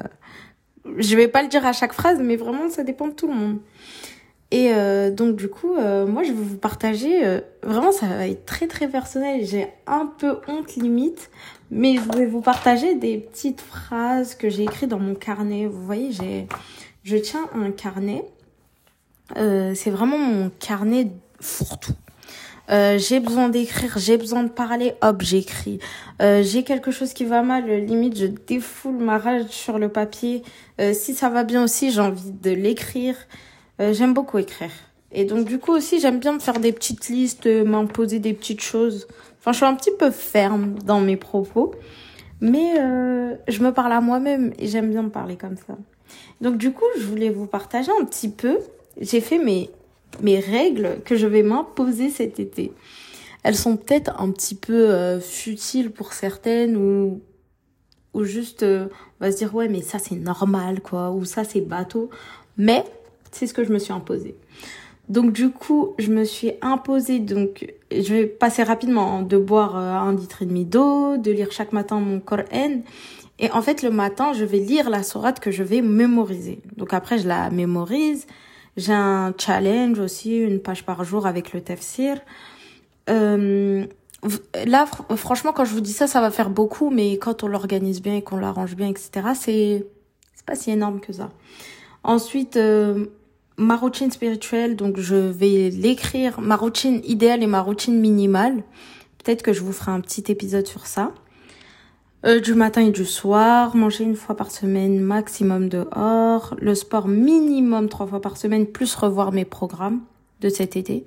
je 0.99 1.17
vais 1.17 1.29
pas 1.29 1.43
le 1.43 1.49
dire 1.49 1.65
à 1.67 1.73
chaque 1.73 1.93
phrase, 1.93 2.19
mais 2.21 2.37
vraiment, 2.37 2.69
ça 2.69 2.85
dépend 2.85 3.09
de 3.09 3.13
tout 3.13 3.27
le 3.27 3.35
monde. 3.35 3.59
Et 4.51 4.73
euh, 4.73 5.11
donc 5.11 5.37
du 5.37 5.49
coup, 5.49 5.75
euh, 5.75 6.07
moi, 6.07 6.23
je 6.23 6.29
vais 6.29 6.43
vous 6.43 6.57
partager. 6.57 7.27
Euh, 7.27 7.41
vraiment, 7.63 7.93
ça 7.93 8.07
va 8.07 8.27
être 8.29 8.47
très 8.47 8.67
très 8.67 8.89
personnel. 8.89 9.45
J'ai 9.45 9.69
un 9.87 10.07
peu 10.07 10.39
honte 10.49 10.75
limite, 10.77 11.31
mais 11.71 11.97
je 11.97 12.19
vais 12.19 12.27
vous 12.27 12.41
partager 12.41 12.95
des 12.95 13.19
petites 13.19 13.61
phrases 13.61 14.35
que 14.35 14.49
j'ai 14.49 14.63
écrites 14.63 14.89
dans 14.89 14.99
mon 14.99 15.15
carnet. 15.15 15.67
Vous 15.67 15.85
voyez, 15.85 16.13
j'ai, 16.13 16.47
je 17.05 17.17
tiens 17.17 17.49
un 17.55 17.71
carnet 17.71 18.25
c'est 19.75 19.91
vraiment 19.91 20.17
mon 20.17 20.51
carnet 20.59 21.09
fourre-tout. 21.39 21.93
Euh, 22.71 22.99
j'ai 22.99 23.21
besoin 23.21 23.49
d'écrire, 23.49 23.97
j'ai 23.97 24.19
besoin 24.19 24.43
de 24.43 24.49
parler, 24.49 24.95
hop, 25.01 25.23
j'écris. 25.23 25.79
Euh, 26.21 26.43
j'ai 26.43 26.65
quelque 26.65 26.91
chose 26.91 27.13
qui 27.13 27.25
va 27.25 27.43
mal, 27.43 27.67
limite, 27.85 28.19
je 28.19 28.27
défoule 28.27 28.97
ma 28.97 29.19
rage 29.19 29.47
sur 29.49 29.79
le 29.79 29.89
papier. 29.89 30.43
Euh, 30.81 30.93
si 30.93 31.15
ça 31.15 31.31
va 31.31 31.45
bien 31.45 31.65
aussi, 31.65 31.91
j'ai 31.91 32.01
envie 32.01 32.31
de 32.31 32.51
l'écrire. 32.51 33.17
Euh, 33.81 33.93
j'aime 33.93 34.13
beaucoup 34.13 34.39
écrire. 34.39 34.71
Et 35.13 35.25
donc, 35.25 35.47
du 35.47 35.59
coup, 35.59 35.73
aussi, 35.73 36.01
j'aime 36.01 36.19
bien 36.19 36.35
me 36.35 36.39
faire 36.39 36.61
des 36.61 36.73
petites 36.73 37.09
listes, 37.09 37.47
m'imposer 37.47 38.19
des 38.19 38.35
petites 38.35 38.61
choses. 38.61 39.09
Enfin, 39.39 39.53
je 39.53 39.57
suis 39.57 39.67
un 39.67 39.75
petit 39.75 39.93
peu 39.99 40.11
ferme 40.11 40.75
dans 40.85 41.01
mes 41.01 41.17
propos. 41.17 41.75
Mais 42.41 42.75
je 43.49 43.63
me 43.63 43.73
parle 43.73 43.93
à 43.93 44.01
moi-même 44.03 44.53
et 44.59 44.69
j'aime 44.69 44.91
bien 44.91 45.03
me 45.03 45.09
parler 45.09 45.37
comme 45.37 45.57
ça. 45.57 45.79
Donc, 46.43 46.59
du 46.59 46.73
coup, 46.73 46.85
je 46.99 47.05
voulais 47.05 47.31
vous 47.31 47.47
partager 47.47 47.91
un 47.99 48.05
petit 48.05 48.29
peu 48.29 48.59
j'ai 49.01 49.21
fait 49.21 49.39
mes, 49.39 49.71
mes 50.23 50.39
règles 50.39 51.01
que 51.05 51.17
je 51.17 51.27
vais 51.27 51.43
m'imposer 51.43 52.11
cet 52.11 52.41
été. 52.41 52.73
Elles 53.43 53.57
sont 53.57 53.77
peut-être 53.77 54.21
un 54.21 54.31
petit 54.31 54.55
peu 54.55 54.91
euh, 54.91 55.21
futiles 55.21 55.91
pour 55.91 56.13
certaines 56.13 56.77
ou, 56.77 57.21
ou 58.15 58.25
juste 58.25 58.63
euh, 58.63 58.89
on 59.21 59.25
va 59.25 59.33
se 59.33 59.39
dire 59.39 59.55
ouais 59.55 59.69
mais 59.69 59.81
ça 59.81 59.99
c'est 59.99 60.17
normal 60.17 60.81
quoi 60.81 61.11
ou 61.11 61.25
ça 61.25 61.45
c'est 61.45 61.61
bateau. 61.61 62.11
Mais 62.57 62.85
c'est 63.31 63.47
ce 63.47 63.55
que 63.55 63.65
je 63.65 63.73
me 63.73 63.79
suis 63.79 63.93
imposé. 63.93 64.35
Donc 65.09 65.33
du 65.33 65.51
coup, 65.51 65.95
je 65.99 66.11
me 66.11 66.25
suis 66.25 66.53
imposé 66.61 67.19
donc 67.19 67.73
je 67.91 68.15
vais 68.15 68.27
passer 68.27 68.63
rapidement 68.63 69.23
de 69.23 69.39
boire 69.39 69.77
euh, 69.77 69.95
un 69.95 70.15
litre 70.15 70.43
et 70.43 70.47
demi 70.47 70.65
d'eau, 70.65 71.17
de 71.17 71.31
lire 71.31 71.51
chaque 71.53 71.73
matin 71.73 72.01
mon 72.01 72.21
Coran 72.21 72.83
et 73.39 73.51
en 73.53 73.63
fait 73.63 73.83
le 73.83 73.91
matin, 73.91 74.33
je 74.33 74.45
vais 74.45 74.59
lire 74.59 74.91
la 74.91 75.03
sourate 75.03 75.41
que 75.41 75.51
je 75.51 75.63
vais 75.63 75.81
mémoriser. 75.81 76.61
Donc 76.77 76.93
après 76.93 77.19
je 77.19 77.29
la 77.29 77.51
mémorise, 77.51 78.27
j'ai 78.79 78.95
un 78.95 79.35
challenge 79.37 79.99
aussi, 79.99 80.39
une 80.39 80.61
page 80.61 80.85
par 80.85 81.05
jour 81.05 81.27
avec 81.27 81.53
le 81.53 81.61
tafsir. 81.61 82.19
Euh, 83.11 83.85
là, 84.65 84.87
franchement, 85.17 85.53
quand 85.53 85.65
je 85.65 85.73
vous 85.73 85.81
dis 85.81 85.93
ça, 85.93 86.07
ça 86.07 86.21
va 86.21 86.31
faire 86.31 86.49
beaucoup, 86.49 86.91
mais 86.91 87.19
quand 87.19 87.43
on 87.43 87.49
l'organise 87.49 88.01
bien 88.01 88.17
et 88.17 88.23
qu'on 88.23 88.37
l'arrange 88.37 88.77
bien, 88.77 88.89
etc., 88.89 89.29
c'est 89.35 89.87
pas 90.47 90.55
si 90.55 90.71
énorme 90.71 91.01
que 91.01 91.13
ça. 91.13 91.31
Ensuite, 92.05 92.57
euh, 92.57 93.07
ma 93.59 93.77
routine 93.77 94.11
spirituelle, 94.11 94.77
donc 94.77 94.99
je 94.99 95.17
vais 95.17 95.69
l'écrire, 95.71 96.41
ma 96.41 96.57
routine 96.57 97.03
idéale 97.05 97.43
et 97.43 97.47
ma 97.47 97.61
routine 97.61 98.01
minimale. 98.01 98.63
Peut-être 99.23 99.43
que 99.43 99.53
je 99.53 99.61
vous 99.61 99.73
ferai 99.73 99.91
un 99.91 100.01
petit 100.01 100.25
épisode 100.29 100.67
sur 100.67 100.87
ça. 100.87 101.13
Euh, 102.27 102.41
du 102.41 102.55
matin 102.55 102.81
et 102.81 102.91
du 102.91 103.05
soir, 103.05 103.77
manger 103.77 104.03
une 104.03 104.17
fois 104.17 104.37
par 104.37 104.51
semaine 104.51 104.99
maximum 104.99 105.69
dehors, 105.69 106.57
le 106.61 106.75
sport 106.75 107.07
minimum 107.07 107.89
trois 107.89 108.09
fois 108.09 108.21
par 108.21 108.37
semaine, 108.37 108.67
plus 108.67 108.93
revoir 108.97 109.31
mes 109.31 109.45
programmes 109.45 110.01
de 110.41 110.49
cet 110.49 110.77
été, 110.77 111.05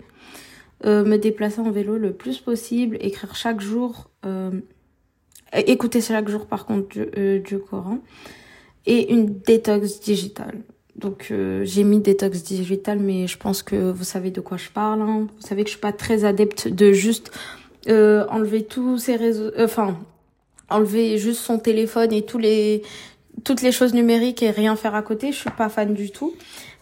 euh, 0.86 1.04
me 1.04 1.18
déplacer 1.18 1.60
en 1.60 1.70
vélo 1.70 1.98
le 1.98 2.14
plus 2.14 2.40
possible, 2.40 2.98
écrire 3.02 3.36
chaque 3.36 3.60
jour, 3.60 4.10
euh, 4.26 4.52
écouter 5.54 6.00
chaque 6.00 6.30
jour 6.30 6.46
par 6.46 6.66
contre 6.66 6.88
du, 6.88 7.06
euh, 7.18 7.40
du 7.40 7.60
Coran, 7.60 8.00
et 8.86 9.12
une 9.12 9.40
détox 9.40 10.00
digitale. 10.00 10.64
Donc 10.96 11.34
j'ai 11.64 11.84
mis 11.84 12.00
détox 12.00 12.44
digital, 12.44 13.00
mais 13.00 13.26
je 13.26 13.38
pense 13.38 13.64
que 13.64 13.92
vous 13.92 14.04
savez 14.04 14.30
de 14.30 14.42
quoi 14.42 14.58
je 14.58 14.70
parle. 14.70 15.02
Hein. 15.02 15.28
Vous 15.36 15.48
savez 15.48 15.64
que 15.64 15.70
je 15.70 15.74
suis 15.74 15.82
pas 15.82 15.94
très 15.94 16.26
adepte 16.26 16.68
de 16.68 16.92
juste 16.92 17.32
enlever 17.88 18.64
tous 18.64 18.98
ces 18.98 19.16
réseaux, 19.16 19.52
enfin 19.58 19.98
enlever 20.72 21.18
juste 21.18 21.42
son 21.42 21.60
téléphone 21.60 22.12
et 22.14 22.26
les 22.40 22.84
toutes 23.44 23.62
les 23.62 23.72
choses 23.72 23.94
numériques 23.94 24.44
et 24.44 24.52
rien 24.52 24.76
faire 24.76 24.96
à 24.96 25.02
côté, 25.02 25.32
je 25.32 25.38
suis 25.38 25.50
pas 25.52 25.70
fan 25.70 25.94
du 25.94 26.12
tout. 26.12 26.34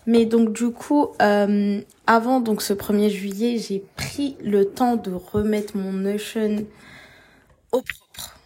Mais 0.06 0.26
donc 0.26 0.54
du 0.54 0.72
coup, 0.72 1.08
euh, 1.22 1.82
avant 2.08 2.40
donc 2.40 2.62
ce 2.62 2.74
1er 2.74 3.10
juillet, 3.10 3.58
j'ai 3.58 3.84
pris 3.96 4.36
le 4.44 4.66
temps 4.66 4.96
de 4.96 5.12
remettre 5.12 5.78
mon 5.78 5.92
Notion 5.92 6.66
au 7.72 7.82
propre. 7.82 8.40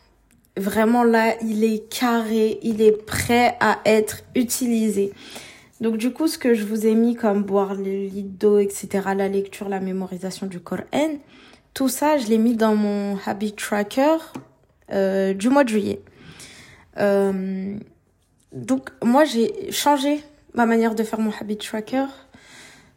Vraiment 0.57 1.03
là, 1.03 1.35
il 1.41 1.63
est 1.63 1.89
carré, 1.89 2.59
il 2.63 2.81
est 2.81 3.05
prêt 3.05 3.55
à 3.59 3.79
être 3.85 4.23
utilisé. 4.35 5.13
Donc 5.81 5.97
du 5.97 6.11
coup, 6.11 6.27
ce 6.27 6.37
que 6.37 6.53
je 6.53 6.65
vous 6.65 6.85
ai 6.85 6.95
mis 6.95 7.15
comme 7.15 7.43
boire 7.43 7.75
le 7.75 8.07
lit 8.07 8.23
d'eau, 8.23 8.59
etc., 8.59 8.87
la 9.15 9.27
lecture, 9.27 9.69
la 9.69 9.79
mémorisation 9.79 10.47
du 10.47 10.59
Coran, 10.59 11.17
tout 11.73 11.89
ça, 11.89 12.17
je 12.17 12.27
l'ai 12.27 12.37
mis 12.37 12.55
dans 12.55 12.75
mon 12.75 13.17
habit 13.25 13.53
tracker 13.53 14.17
euh, 14.93 15.33
du 15.33 15.49
mois 15.49 15.63
de 15.63 15.69
juillet. 15.69 16.01
Euh, 16.99 17.75
donc 18.51 18.89
moi, 19.03 19.25
j'ai 19.25 19.71
changé 19.71 20.23
ma 20.53 20.65
manière 20.65 20.95
de 20.95 21.03
faire 21.03 21.19
mon 21.19 21.31
habit 21.39 21.57
tracker. 21.57 22.05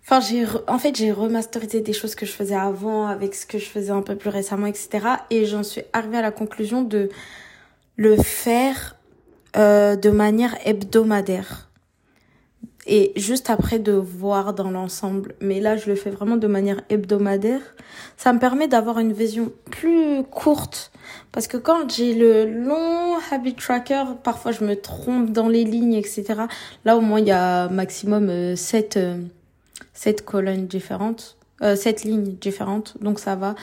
Enfin, 0.02 0.20
j'ai 0.20 0.44
en 0.68 0.78
fait 0.78 0.94
j'ai 0.94 1.10
remasterisé 1.10 1.80
des 1.80 1.92
choses 1.92 2.14
que 2.14 2.26
je 2.26 2.32
faisais 2.32 2.54
avant 2.54 3.08
avec 3.08 3.34
ce 3.34 3.44
que 3.44 3.58
je 3.58 3.64
faisais 3.64 3.90
un 3.90 4.02
peu 4.02 4.14
plus 4.14 4.30
récemment, 4.30 4.66
etc. 4.66 5.00
Et 5.30 5.46
j'en 5.46 5.62
suis 5.62 5.82
arrivée 5.92 6.18
à 6.18 6.22
la 6.22 6.30
conclusion 6.30 6.82
de 6.82 7.08
le 7.96 8.16
faire 8.16 8.96
euh, 9.56 9.96
de 9.96 10.10
manière 10.10 10.54
hebdomadaire. 10.64 11.70
Et 12.86 13.12
juste 13.16 13.50
après 13.50 13.80
de 13.80 13.92
voir 13.92 14.54
dans 14.54 14.70
l'ensemble. 14.70 15.34
Mais 15.40 15.58
là, 15.58 15.76
je 15.76 15.88
le 15.88 15.96
fais 15.96 16.10
vraiment 16.10 16.36
de 16.36 16.46
manière 16.46 16.82
hebdomadaire. 16.88 17.62
Ça 18.16 18.32
me 18.32 18.38
permet 18.38 18.68
d'avoir 18.68 19.00
une 19.00 19.12
vision 19.12 19.50
plus 19.72 20.22
courte. 20.30 20.92
Parce 21.32 21.46
que 21.46 21.56
quand 21.56 21.90
j'ai 21.90 22.14
le 22.14 22.44
long 22.44 23.16
habit 23.30 23.54
tracker, 23.54 24.04
parfois 24.22 24.52
je 24.52 24.64
me 24.64 24.76
trompe 24.76 25.32
dans 25.32 25.48
les 25.48 25.64
lignes, 25.64 25.94
etc. 25.94 26.24
Là, 26.84 26.96
au 26.96 27.00
moins, 27.00 27.20
il 27.20 27.26
y 27.26 27.32
a 27.32 27.68
maximum 27.68 28.28
euh, 28.28 28.56
7, 28.56 28.96
euh, 28.96 29.18
7 29.94 30.24
colonnes 30.24 30.66
différentes. 30.66 31.36
Euh, 31.62 31.74
7 31.76 32.04
lignes 32.04 32.34
différentes. 32.40 32.96
Donc 33.00 33.18
ça 33.18 33.34
va. 33.34 33.54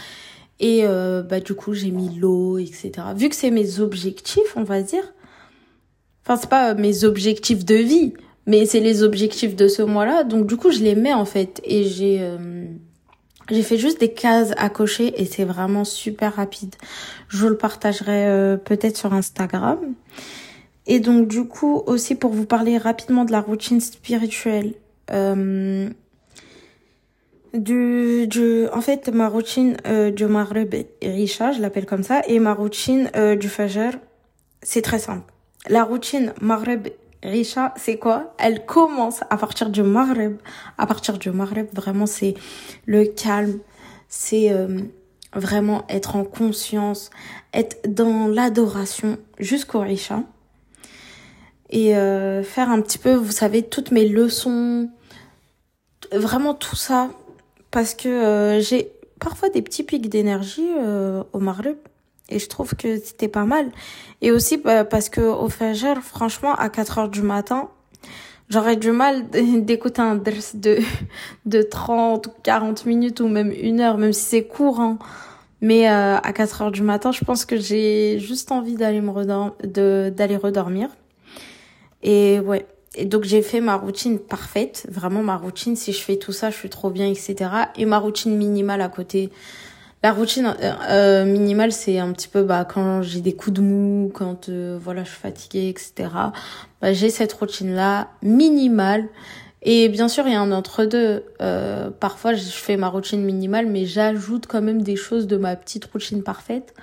Et 0.59 0.81
euh, 0.83 1.21
bah 1.23 1.39
du 1.39 1.53
coup 1.53 1.73
j'ai 1.73 1.91
mis 1.91 2.15
l'eau, 2.15 2.57
etc. 2.57 2.91
Vu 3.15 3.29
que 3.29 3.35
c'est 3.35 3.51
mes 3.51 3.79
objectifs, 3.79 4.55
on 4.55 4.63
va 4.63 4.81
dire. 4.81 5.13
Enfin 6.23 6.37
c'est 6.37 6.49
pas 6.49 6.73
mes 6.73 7.03
objectifs 7.03 7.65
de 7.65 7.75
vie, 7.75 8.13
mais 8.45 8.65
c'est 8.65 8.79
les 8.79 9.03
objectifs 9.03 9.55
de 9.55 9.67
ce 9.67 9.81
mois-là. 9.81 10.23
Donc 10.23 10.47
du 10.47 10.55
coup 10.57 10.71
je 10.71 10.79
les 10.79 10.95
mets 10.95 11.13
en 11.13 11.25
fait 11.25 11.61
et 11.65 11.83
j'ai 11.83 12.19
euh, 12.21 12.65
j'ai 13.49 13.63
fait 13.63 13.77
juste 13.77 13.99
des 13.99 14.13
cases 14.13 14.53
à 14.57 14.69
cocher 14.69 15.21
et 15.21 15.25
c'est 15.25 15.43
vraiment 15.43 15.83
super 15.83 16.35
rapide. 16.35 16.75
Je 17.27 17.47
le 17.47 17.57
partagerai 17.57 18.25
euh, 18.27 18.57
peut-être 18.57 18.97
sur 18.97 19.13
Instagram. 19.13 19.79
Et 20.85 20.99
donc 20.99 21.27
du 21.27 21.45
coup 21.45 21.83
aussi 21.85 22.15
pour 22.15 22.31
vous 22.31 22.45
parler 22.45 22.77
rapidement 22.77 23.25
de 23.25 23.31
la 23.31 23.41
routine 23.41 23.79
spirituelle. 23.81 24.73
Euh, 25.11 25.89
du, 27.53 28.67
en 28.73 28.81
fait, 28.81 29.09
ma 29.09 29.29
routine 29.29 29.77
euh, 29.85 30.11
du 30.11 30.25
Maghreb 30.25 30.73
Risha, 31.01 31.51
je 31.51 31.61
l'appelle 31.61 31.85
comme 31.85 32.03
ça, 32.03 32.21
et 32.27 32.39
ma 32.39 32.53
routine 32.53 33.11
euh, 33.15 33.35
du 33.35 33.47
Fajr, 33.47 33.91
c'est 34.61 34.81
très 34.81 34.99
simple. 34.99 35.31
La 35.69 35.83
routine 35.83 36.33
Maghreb 36.41 36.87
Risha, 37.23 37.73
c'est 37.77 37.97
quoi? 37.97 38.33
Elle 38.37 38.65
commence 38.65 39.21
à 39.29 39.37
partir 39.37 39.69
du 39.69 39.81
Maghreb. 39.81 40.37
À 40.77 40.85
partir 40.85 41.17
du 41.17 41.31
Maghreb, 41.31 41.67
vraiment, 41.73 42.05
c'est 42.05 42.35
le 42.85 43.05
calme, 43.05 43.59
c'est 44.09 44.51
euh, 44.51 44.81
vraiment 45.33 45.85
être 45.89 46.15
en 46.15 46.25
conscience, 46.25 47.09
être 47.53 47.77
dans 47.87 48.27
l'adoration 48.27 49.17
jusqu'au 49.39 49.79
Risha. 49.79 50.23
Et 51.69 51.95
euh, 51.95 52.43
faire 52.43 52.69
un 52.69 52.81
petit 52.81 52.99
peu, 52.99 53.13
vous 53.13 53.31
savez, 53.31 53.63
toutes 53.63 53.91
mes 53.91 54.07
leçons, 54.07 54.89
vraiment 56.11 56.53
tout 56.53 56.75
ça, 56.75 57.09
parce 57.71 57.95
que 57.95 58.09
euh, 58.09 58.59
j'ai 58.59 58.91
parfois 59.19 59.49
des 59.49 59.61
petits 59.61 59.83
pics 59.83 60.09
d'énergie 60.09 60.69
euh, 60.77 61.23
au 61.33 61.39
Maghreb 61.39 61.77
et 62.33 62.39
je 62.39 62.47
trouve 62.49 62.75
que 62.75 62.97
c'était 62.97 63.27
pas 63.27 63.45
mal. 63.45 63.71
Et 64.21 64.31
aussi 64.31 64.57
bah, 64.57 64.85
parce 64.85 65.09
que 65.09 65.21
au 65.21 65.49
Fajr, 65.49 66.01
franchement, 66.01 66.55
à 66.55 66.69
4 66.69 66.97
heures 66.97 67.09
du 67.09 67.21
matin, 67.21 67.69
j'aurais 68.49 68.75
du 68.75 68.91
mal 68.91 69.29
d'écouter 69.31 70.01
un 70.01 70.15
drs 70.15 70.55
de, 70.55 70.79
de 71.45 71.61
30 71.61 72.27
ou 72.27 72.31
40 72.43 72.85
minutes 72.85 73.19
ou 73.19 73.27
même 73.27 73.51
une 73.51 73.79
heure, 73.79 73.97
même 73.97 74.13
si 74.13 74.23
c'est 74.23 74.43
court. 74.43 74.81
Mais 75.61 75.89
euh, 75.89 76.17
à 76.17 76.33
4 76.33 76.63
heures 76.63 76.71
du 76.71 76.81
matin, 76.81 77.11
je 77.11 77.23
pense 77.23 77.45
que 77.45 77.57
j'ai 77.57 78.19
juste 78.19 78.51
envie 78.51 78.75
d'aller 78.75 79.01
me 79.01 79.11
redormir, 79.11 79.53
d'aller 79.63 80.35
redormir. 80.35 80.89
Et 82.01 82.39
ouais, 82.41 82.67
et 82.95 83.05
donc 83.05 83.23
j'ai 83.23 83.41
fait 83.41 83.61
ma 83.61 83.75
routine 83.75 84.19
parfaite, 84.19 84.85
vraiment 84.89 85.23
ma 85.23 85.37
routine. 85.37 85.75
Si 85.75 85.93
je 85.93 86.01
fais 86.01 86.17
tout 86.17 86.33
ça, 86.33 86.49
je 86.49 86.57
suis 86.57 86.69
trop 86.69 86.89
bien, 86.89 87.07
etc. 87.07 87.35
Et 87.77 87.85
ma 87.85 87.97
routine 87.97 88.35
minimale 88.35 88.81
à 88.81 88.89
côté. 88.89 89.29
La 90.03 90.11
routine 90.11 90.53
euh, 90.61 90.73
euh 90.89 91.25
minimale, 91.25 91.71
c'est 91.71 91.97
un 91.97 92.11
petit 92.11 92.27
peu 92.27 92.43
bah 92.43 92.65
quand 92.65 93.01
j'ai 93.01 93.21
des 93.21 93.33
coups 93.33 93.55
de 93.55 93.61
mou, 93.61 94.11
quand 94.13 94.49
euh, 94.49 94.77
voilà 94.79 95.05
je 95.05 95.09
suis 95.09 95.19
fatiguée, 95.19 95.69
etc. 95.69 96.09
Bah, 96.81 96.91
j'ai 96.91 97.09
cette 97.09 97.31
routine 97.31 97.73
là 97.73 98.09
minimale. 98.21 99.07
Et 99.61 99.87
bien 99.87 100.09
sûr, 100.09 100.27
il 100.27 100.33
y 100.33 100.35
a 100.35 100.41
un 100.41 100.51
entre 100.51 100.83
deux. 100.83 101.23
Euh, 101.41 101.89
parfois, 101.89 102.33
je 102.33 102.43
fais 102.43 102.75
ma 102.75 102.89
routine 102.89 103.23
minimale, 103.23 103.67
mais 103.67 103.85
j'ajoute 103.85 104.45
quand 104.45 104.61
même 104.61 104.81
des 104.81 104.97
choses 104.97 105.25
de 105.25 105.37
ma 105.37 105.55
petite 105.55 105.85
routine 105.85 106.21
parfaite. 106.21 106.73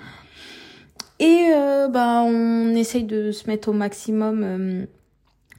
Et 1.18 1.50
euh, 1.54 1.88
bah 1.88 2.22
on 2.24 2.74
essaye 2.74 3.04
de 3.04 3.33
se 3.33 3.48
mettre 3.48 3.68
au 3.68 3.74
maximum 3.74 4.87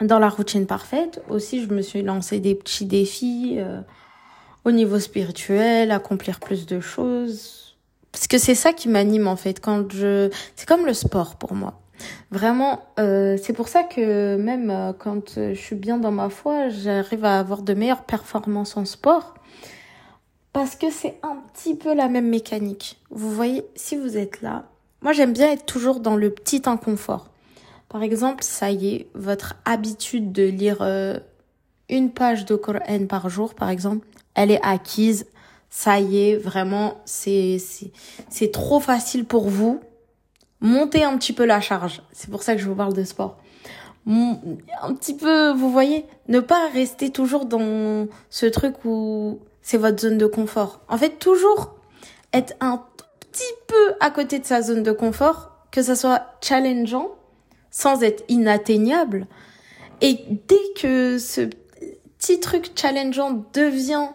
dans 0.02 0.18
la 0.18 0.30
routine 0.30 0.66
parfaite. 0.66 1.22
Aussi, 1.30 1.64
je 1.64 1.72
me 1.72 1.84
suis 1.84 2.02
lancé 2.02 2.40
des 2.40 2.56
petits 2.56 2.86
défis 2.86 3.60
au 4.66 4.72
niveau 4.72 5.00
spirituel, 5.00 5.92
accomplir 5.92 6.40
plus 6.40 6.66
de 6.66 6.80
choses. 6.80 7.78
Parce 8.12 8.28
que 8.28 8.38
c'est 8.38 8.56
ça 8.56 8.74
qui 8.74 8.90
m'anime 8.90 9.28
en 9.28 9.36
fait. 9.36 9.60
Quand 9.60 9.92
je, 9.92 10.30
c'est 10.56 10.68
comme 10.68 10.86
le 10.86 10.94
sport 10.94 11.36
pour 11.36 11.54
moi. 11.54 11.80
Vraiment, 12.32 12.82
euh, 13.00 13.38
c'est 13.42 13.54
pour 13.54 13.68
ça 13.68 13.84
que 13.84 14.36
même 14.36 14.70
euh, 14.70 14.94
quand 14.98 15.36
je 15.36 15.54
suis 15.54 15.76
bien 15.76 15.98
dans 15.98 16.12
ma 16.12 16.30
foi, 16.30 16.70
j'arrive 16.70 17.26
à 17.26 17.40
avoir 17.40 17.62
de 17.62 17.74
meilleures 17.74 18.04
performances 18.04 18.76
en 18.78 18.86
sport. 18.86 19.36
Parce 20.54 20.76
que 20.76 20.92
c'est 20.92 21.18
un 21.24 21.38
petit 21.54 21.76
peu 21.76 21.94
la 21.94 22.10
même 22.10 22.28
mécanique. 22.28 23.00
Vous 23.10 23.32
voyez, 23.32 23.64
si 23.76 23.96
vous 23.96 24.18
êtes 24.18 24.42
là, 24.42 24.66
moi 25.02 25.14
j'aime 25.14 25.32
bien 25.32 25.52
être 25.52 25.66
toujours 25.66 26.00
dans 26.00 26.18
le 26.18 26.30
petit 26.30 26.64
inconfort. 26.66 27.28
Par 27.88 28.04
exemple, 28.04 28.44
ça 28.44 28.72
y 28.72 28.96
est, 28.96 29.08
votre 29.14 29.56
habitude 29.66 30.32
de 30.32 30.44
lire 30.44 30.78
euh, 30.82 31.20
une 31.90 32.12
page 32.12 32.46
de 32.46 32.56
Coran 32.56 33.06
par 33.08 33.30
jour, 33.30 33.54
par 33.54 33.70
exemple, 33.70 34.08
elle 34.36 34.52
est 34.52 34.62
acquise. 34.64 35.28
Ça 35.70 36.00
y 36.00 36.30
est, 36.30 36.36
vraiment, 36.36 37.02
c'est 37.06 37.58
c'est 38.30 38.52
trop 38.52 38.80
facile 38.80 39.26
pour 39.26 39.48
vous. 39.48 39.80
Montez 40.60 41.04
un 41.04 41.18
petit 41.18 41.34
peu 41.34 41.46
la 41.46 41.62
charge. 41.62 42.02
C'est 42.12 42.30
pour 42.30 42.44
ça 42.44 42.56
que 42.56 42.62
je 42.62 42.68
vous 42.68 42.76
parle 42.76 42.94
de 42.94 43.04
sport. 43.04 43.38
Un 44.08 44.94
petit 44.96 45.16
peu, 45.16 45.52
vous 45.52 45.72
voyez, 45.72 46.06
ne 46.28 46.40
pas 46.40 46.68
rester 46.70 47.12
toujours 47.12 47.46
dans 47.46 48.08
ce 48.30 48.46
truc 48.46 48.84
où 48.84 49.40
c'est 49.62 49.78
votre 49.78 50.02
zone 50.02 50.18
de 50.18 50.26
confort. 50.26 50.82
En 50.90 50.98
fait, 50.98 51.20
toujours 51.20 51.76
être 52.34 52.54
un 52.60 52.84
petit 53.20 53.54
peu 53.68 53.94
à 54.00 54.10
côté 54.10 54.40
de 54.40 54.46
sa 54.46 54.62
zone 54.62 54.84
de 54.84 54.92
confort, 54.92 55.52
que 55.72 55.82
ça 55.82 55.96
soit 55.96 56.26
challengeant 56.42 57.10
sans 57.70 58.04
être 58.04 58.24
inatteignable. 58.28 59.28
Et 60.02 60.26
dès 60.48 60.74
que 60.76 61.18
ce 61.18 61.50
petit 62.18 62.40
truc 62.40 62.72
challengeant 62.76 63.46
devient 63.54 64.10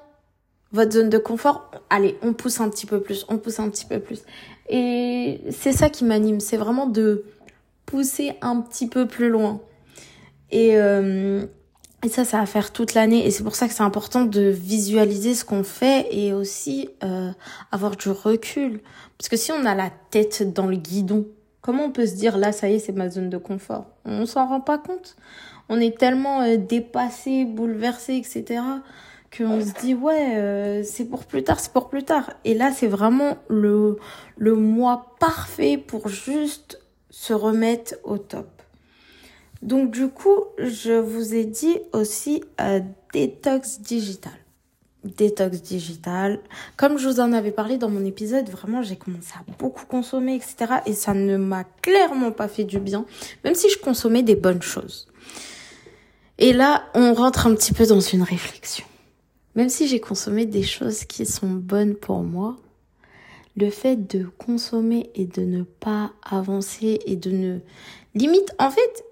votre 0.72 0.92
zone 0.92 1.09
de 1.09 1.18
confort, 1.18 1.70
allez, 1.90 2.16
on 2.22 2.33
pousse 2.33 2.61
un 2.61 2.68
petit 2.68 2.87
peu 2.87 3.00
plus, 3.00 3.24
on 3.29 3.38
pousse 3.38 3.61
un 3.61 3.68
petit 3.70 3.87
peu 3.87 4.00
plus. 4.00 4.22
Et 4.68 5.40
c'est 5.50 5.72
ça 5.72 5.88
qui 5.88 6.05
m'anime, 6.05 6.40
c'est 6.40 6.57
vraiment 6.57 6.87
de 6.87 7.24
pousser 7.87 8.35
un 8.40 8.61
petit 8.61 8.88
peu 8.88 9.07
plus 9.07 9.29
loin. 9.29 9.61
Et, 10.50 10.76
euh, 10.76 11.44
et 12.02 12.09
ça, 12.09 12.24
ça 12.24 12.38
va 12.38 12.46
faire 12.46 12.72
toute 12.72 12.94
l'année. 12.94 13.26
Et 13.26 13.31
c'est 13.31 13.44
pour 13.44 13.55
ça 13.55 13.68
que 13.68 13.74
c'est 13.74 13.83
important 13.83 14.24
de 14.24 14.42
visualiser 14.42 15.35
ce 15.35 15.44
qu'on 15.44 15.64
fait 15.64 16.09
et 16.11 16.33
aussi 16.33 16.88
euh, 17.05 17.31
avoir 17.70 17.96
du 17.96 18.11
recul. 18.11 18.81
Parce 19.18 19.29
que 19.29 19.37
si 19.37 19.52
on 19.52 19.64
a 19.64 19.74
la 19.74 19.90
tête 20.11 20.52
dans 20.52 20.66
le 20.66 20.76
guidon, 20.76 21.26
Comment 21.66 21.87
on 21.87 21.90
peut 21.90 22.07
se 22.07 22.14
dire 22.14 22.38
là, 22.38 22.52
ça 22.52 22.68
y 22.68 22.74
est, 22.74 22.79
c'est 22.79 22.92
ma 22.92 23.11
zone 23.11 23.29
de 23.29 23.38
confort? 23.38 23.87
On 24.05 24.24
s'en 24.24 24.46
rend 24.46 24.61
pas 24.61 24.79
compte. 24.79 25.16
On 25.68 25.81
est 25.81 25.98
tellement 25.98 26.42
euh, 26.42 26.59
dépassé, 26.59 27.44
bouleversé, 27.44 28.14
etc. 28.14 28.62
qu'on 29.36 29.60
se 29.60 29.72
dit 29.80 29.94
ouais, 29.94 30.36
euh, 30.36 30.82
c'est 30.84 31.04
pour 31.04 31.24
plus 31.24 31.44
tard, 31.44 31.60
c'est 31.60 31.72
pour 31.72 31.88
plus 31.88 32.04
tard. 32.04 32.32
Et 32.44 32.54
là, 32.54 32.72
c'est 32.72 32.86
vraiment 32.86 33.38
le 33.48 33.98
le 34.36 34.54
mois 34.54 35.14
parfait 35.18 35.78
pour 35.78 36.08
juste 36.08 36.80
se 37.10 37.32
remettre 37.32 37.94
au 38.04 38.18
top. 38.18 38.48
Donc 39.62 39.90
du 39.90 40.08
coup, 40.08 40.44
je 40.58 40.92
vous 40.92 41.34
ai 41.34 41.44
dit 41.44 41.78
aussi 41.92 42.42
euh, 42.60 42.80
détox 43.12 43.80
digital 43.80 44.32
détox 45.06 45.62
digital. 45.62 46.40
Comme 46.76 46.98
je 46.98 47.08
vous 47.08 47.20
en 47.20 47.32
avais 47.32 47.50
parlé 47.50 47.78
dans 47.78 47.88
mon 47.88 48.04
épisode, 48.04 48.48
vraiment 48.48 48.82
j'ai 48.82 48.96
commencé 48.96 49.32
à 49.34 49.44
beaucoup 49.58 49.86
consommer, 49.86 50.34
etc. 50.34 50.80
Et 50.86 50.92
ça 50.92 51.14
ne 51.14 51.36
m'a 51.36 51.64
clairement 51.82 52.32
pas 52.32 52.48
fait 52.48 52.64
du 52.64 52.78
bien, 52.78 53.04
même 53.44 53.54
si 53.54 53.70
je 53.70 53.78
consommais 53.78 54.22
des 54.22 54.36
bonnes 54.36 54.62
choses. 54.62 55.08
Et 56.38 56.52
là, 56.52 56.84
on 56.94 57.14
rentre 57.14 57.46
un 57.46 57.54
petit 57.54 57.72
peu 57.72 57.86
dans 57.86 58.00
une 58.00 58.22
réflexion. 58.22 58.84
Même 59.56 59.68
si 59.68 59.88
j'ai 59.88 60.00
consommé 60.00 60.46
des 60.46 60.62
choses 60.62 61.04
qui 61.04 61.26
sont 61.26 61.50
bonnes 61.50 61.94
pour 61.94 62.22
moi, 62.22 62.56
le 63.56 63.70
fait 63.70 63.96
de 63.96 64.26
consommer 64.38 65.10
et 65.14 65.24
de 65.24 65.40
ne 65.42 65.62
pas 65.62 66.12
avancer 66.22 67.00
et 67.06 67.16
de 67.16 67.30
ne... 67.30 67.58
Limite, 68.14 68.54
en 68.58 68.70
fait, 68.70 69.04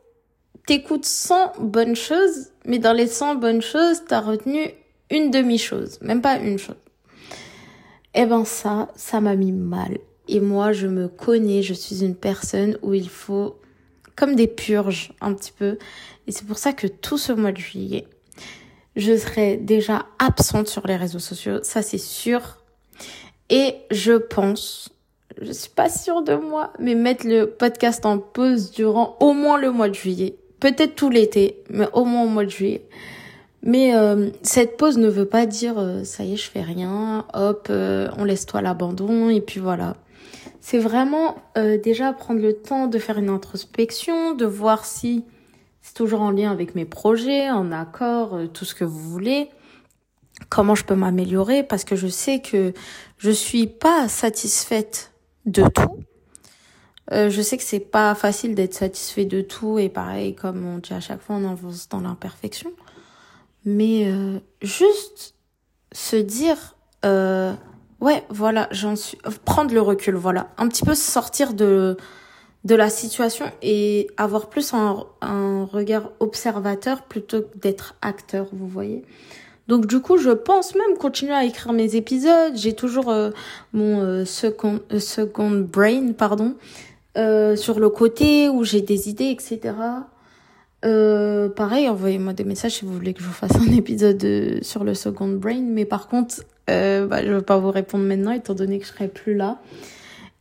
t'écoutes 0.66 1.06
100 1.06 1.60
bonnes 1.60 1.96
choses, 1.96 2.50
mais 2.66 2.78
dans 2.78 2.92
les 2.92 3.06
100 3.06 3.36
bonnes 3.36 3.62
choses, 3.62 4.02
t'as 4.06 4.20
retenu 4.20 4.68
une 5.10 5.30
demi-chose, 5.30 5.98
même 6.02 6.20
pas 6.20 6.38
une 6.38 6.58
chose. 6.58 6.76
Eh 8.14 8.26
ben 8.26 8.44
ça, 8.44 8.92
ça 8.94 9.20
m'a 9.20 9.34
mis 9.36 9.52
mal. 9.52 9.98
Et 10.28 10.40
moi, 10.40 10.72
je 10.72 10.86
me 10.86 11.08
connais, 11.08 11.62
je 11.62 11.74
suis 11.74 12.04
une 12.04 12.14
personne 12.14 12.78
où 12.82 12.94
il 12.94 13.08
faut 13.08 13.56
comme 14.14 14.36
des 14.36 14.46
purges 14.46 15.12
un 15.20 15.34
petit 15.34 15.52
peu. 15.52 15.78
Et 16.26 16.32
c'est 16.32 16.46
pour 16.46 16.58
ça 16.58 16.72
que 16.72 16.86
tout 16.86 17.18
ce 17.18 17.32
mois 17.32 17.52
de 17.52 17.58
juillet, 17.58 18.06
je 18.96 19.16
serai 19.16 19.56
déjà 19.56 20.06
absente 20.18 20.68
sur 20.68 20.86
les 20.86 20.96
réseaux 20.96 21.18
sociaux, 21.18 21.58
ça 21.62 21.82
c'est 21.82 21.98
sûr. 21.98 22.58
Et 23.50 23.74
je 23.90 24.12
pense, 24.12 24.90
je 25.40 25.52
suis 25.52 25.70
pas 25.70 25.88
sûre 25.88 26.22
de 26.22 26.34
moi, 26.34 26.72
mais 26.78 26.94
mettre 26.94 27.26
le 27.26 27.46
podcast 27.46 28.06
en 28.06 28.18
pause 28.18 28.70
durant 28.70 29.16
au 29.20 29.32
moins 29.32 29.58
le 29.58 29.70
mois 29.70 29.88
de 29.88 29.94
juillet. 29.94 30.36
Peut-être 30.60 30.94
tout 30.94 31.10
l'été, 31.10 31.62
mais 31.68 31.88
au 31.92 32.04
moins 32.04 32.24
au 32.24 32.28
mois 32.28 32.44
de 32.44 32.50
juillet. 32.50 32.86
Mais 33.62 33.96
euh, 33.96 34.30
cette 34.42 34.76
pause 34.76 34.98
ne 34.98 35.08
veut 35.08 35.24
pas 35.24 35.46
dire 35.46 35.78
euh, 35.78 36.04
ça 36.04 36.22
y 36.22 36.34
est, 36.34 36.36
je 36.36 36.50
fais 36.50 36.60
rien, 36.60 37.24
hop, 37.32 37.68
euh, 37.70 38.08
on 38.18 38.24
laisse 38.24 38.44
toi 38.44 38.60
l'abandon 38.60 39.30
et 39.30 39.40
puis 39.40 39.58
voilà. 39.58 39.96
C'est 40.60 40.78
vraiment 40.78 41.36
déjà 41.84 42.14
prendre 42.14 42.40
le 42.40 42.54
temps 42.54 42.86
de 42.86 42.98
faire 42.98 43.18
une 43.18 43.28
introspection, 43.28 44.34
de 44.34 44.46
voir 44.46 44.86
si 44.86 45.22
c'est 45.84 45.94
toujours 45.94 46.22
en 46.22 46.30
lien 46.30 46.50
avec 46.50 46.74
mes 46.74 46.86
projets, 46.86 47.50
en 47.50 47.70
accord, 47.70 48.38
tout 48.52 48.64
ce 48.64 48.74
que 48.74 48.84
vous 48.84 48.98
voulez. 48.98 49.50
Comment 50.48 50.74
je 50.74 50.84
peux 50.84 50.94
m'améliorer? 50.94 51.62
Parce 51.62 51.84
que 51.84 51.94
je 51.94 52.08
sais 52.08 52.40
que 52.40 52.72
je 53.18 53.30
suis 53.30 53.66
pas 53.66 54.08
satisfaite 54.08 55.12
de 55.44 55.62
tout. 55.68 56.00
je 57.12 57.42
sais 57.42 57.58
que 57.58 57.62
c'est 57.62 57.80
pas 57.80 58.14
facile 58.14 58.54
d'être 58.54 58.72
satisfait 58.72 59.26
de 59.26 59.42
tout 59.42 59.78
et 59.78 59.90
pareil 59.90 60.34
comme 60.34 60.64
on 60.66 60.78
dit 60.78 60.94
à 60.94 61.00
chaque 61.00 61.20
fois 61.20 61.36
on 61.36 61.46
avance 61.46 61.88
dans 61.90 62.00
l'imperfection 62.00 62.72
mais 63.64 64.06
euh, 64.06 64.38
juste 64.62 65.34
se 65.92 66.16
dire 66.16 66.76
euh, 67.04 67.52
ouais 68.00 68.24
voilà 68.28 68.68
j'en 68.70 68.96
suis 68.96 69.18
prendre 69.44 69.72
le 69.72 69.80
recul 69.80 70.14
voilà 70.14 70.48
un 70.58 70.68
petit 70.68 70.84
peu 70.84 70.94
sortir 70.94 71.54
de 71.54 71.96
de 72.64 72.74
la 72.74 72.88
situation 72.88 73.46
et 73.62 74.08
avoir 74.16 74.48
plus 74.48 74.72
un, 74.72 75.04
regard 75.70 76.10
observateur 76.20 77.02
plutôt 77.02 77.42
que 77.42 77.58
d'être 77.58 77.94
acteur 78.02 78.46
vous 78.52 78.68
voyez 78.68 79.02
donc 79.68 79.86
du 79.86 80.00
coup 80.00 80.18
je 80.18 80.30
pense 80.30 80.74
même 80.74 80.96
continuer 80.98 81.34
à 81.34 81.44
écrire 81.44 81.72
mes 81.72 81.96
épisodes 81.96 82.54
j'ai 82.54 82.74
toujours 82.74 83.10
euh, 83.10 83.30
mon 83.72 84.00
euh, 84.00 84.24
second 84.24 84.80
second 84.98 85.50
brain 85.50 86.12
pardon 86.12 86.54
sur 87.16 87.78
le 87.78 87.88
côté 87.90 88.48
où 88.48 88.64
j'ai 88.64 88.80
des 88.80 89.08
idées 89.08 89.30
etc 89.30 89.74
euh, 90.84 91.48
pareil, 91.48 91.88
envoyez-moi 91.88 92.34
des 92.34 92.44
messages 92.44 92.72
si 92.72 92.84
vous 92.84 92.92
voulez 92.92 93.14
que 93.14 93.22
je 93.22 93.26
vous 93.26 93.32
fasse 93.32 93.56
un 93.56 93.72
épisode 93.72 94.22
euh, 94.24 94.58
sur 94.62 94.84
le 94.84 94.94
second 94.94 95.28
brain. 95.28 95.62
Mais 95.62 95.84
par 95.84 96.08
contre, 96.08 96.36
euh, 96.68 97.06
bah, 97.06 97.22
je 97.22 97.30
ne 97.30 97.36
vais 97.36 97.42
pas 97.42 97.58
vous 97.58 97.70
répondre 97.70 98.04
maintenant 98.04 98.32
étant 98.32 98.54
donné 98.54 98.78
que 98.78 98.84
je 98.84 98.90
serai 98.90 99.08
plus 99.08 99.34
là. 99.34 99.58